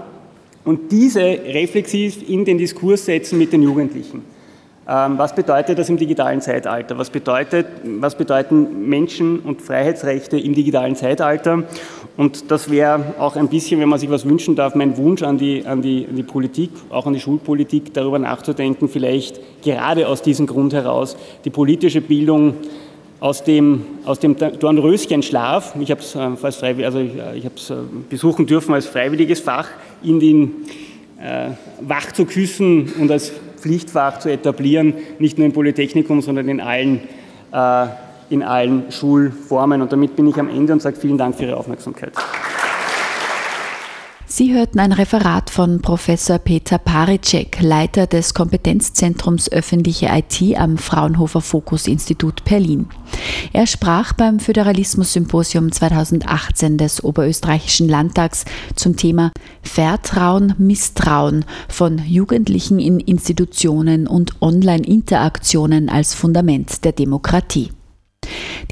[0.65, 4.34] und diese reflexiv in den Diskurs setzen mit den Jugendlichen.
[4.87, 6.97] Ähm, was bedeutet das im digitalen Zeitalter?
[6.99, 11.63] Was, bedeutet, was bedeuten Menschen- und Freiheitsrechte im digitalen Zeitalter?
[12.17, 15.39] Und das wäre auch ein bisschen, wenn man sich was wünschen darf, mein Wunsch an
[15.39, 20.21] die, an, die, an die Politik, auch an die Schulpolitik, darüber nachzudenken, vielleicht gerade aus
[20.21, 22.53] diesem Grund heraus die politische Bildung
[23.19, 27.49] aus dem, aus dem Dornröschenschlaf, ich habe es äh, also ich, äh, ich äh,
[28.07, 29.67] besuchen dürfen als freiwilliges Fach,
[30.03, 30.51] in den
[31.19, 31.49] äh,
[31.81, 33.31] wach zu küssen und als
[33.65, 37.01] Pflichtfach zu etablieren, nicht nur im Polytechnikum, sondern in allen,
[37.51, 37.87] äh,
[38.29, 39.81] in allen Schulformen.
[39.81, 42.13] Und damit bin ich am Ende und sage vielen Dank für Ihre Aufmerksamkeit.
[44.37, 51.39] Sie hörten ein Referat von Professor Peter Paricek, Leiter des Kompetenzzentrums Öffentliche IT am Fraunhofer
[51.39, 52.87] Fokus Institut Berlin.
[53.53, 58.43] Er sprach beim Föderalismus-Symposium 2018 des Oberösterreichischen Landtags
[58.75, 59.31] zum Thema
[59.63, 67.69] Vertrauen, Misstrauen von Jugendlichen in Institutionen und Online-Interaktionen als Fundament der Demokratie.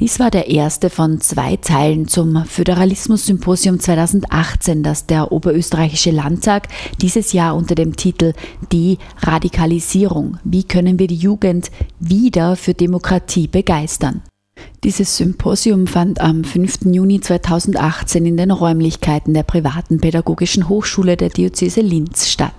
[0.00, 6.68] Dies war der erste von zwei Teilen zum Föderalismus-Symposium 2018, das der Oberösterreichische Landtag
[7.00, 8.32] dieses Jahr unter dem Titel
[8.72, 10.38] Die Radikalisierung.
[10.44, 11.70] Wie können wir die Jugend
[12.00, 14.22] wieder für Demokratie begeistern?
[14.82, 16.86] Dieses Symposium fand am 5.
[16.92, 22.54] Juni 2018 in den Räumlichkeiten der privaten Pädagogischen Hochschule der Diözese Linz statt.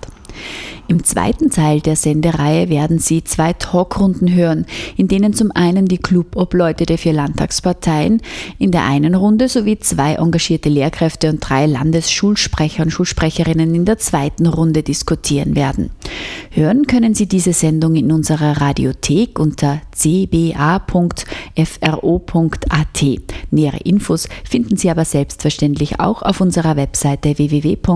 [0.87, 4.65] Im zweiten Teil der Sendereihe werden Sie zwei Talkrunden hören,
[4.97, 8.21] in denen zum einen die Clubobleute der vier Landtagsparteien
[8.59, 13.97] in der einen Runde sowie zwei engagierte Lehrkräfte und drei Landesschulsprecher und Schulsprecherinnen in der
[13.97, 15.89] zweiten Runde diskutieren werden.
[16.51, 20.85] Hören können Sie diese Sendung in unserer Radiothek unter cba.fro.at.
[23.51, 27.95] Nähere Infos finden Sie aber selbstverständlich auch auf unserer Webseite www.frf.at.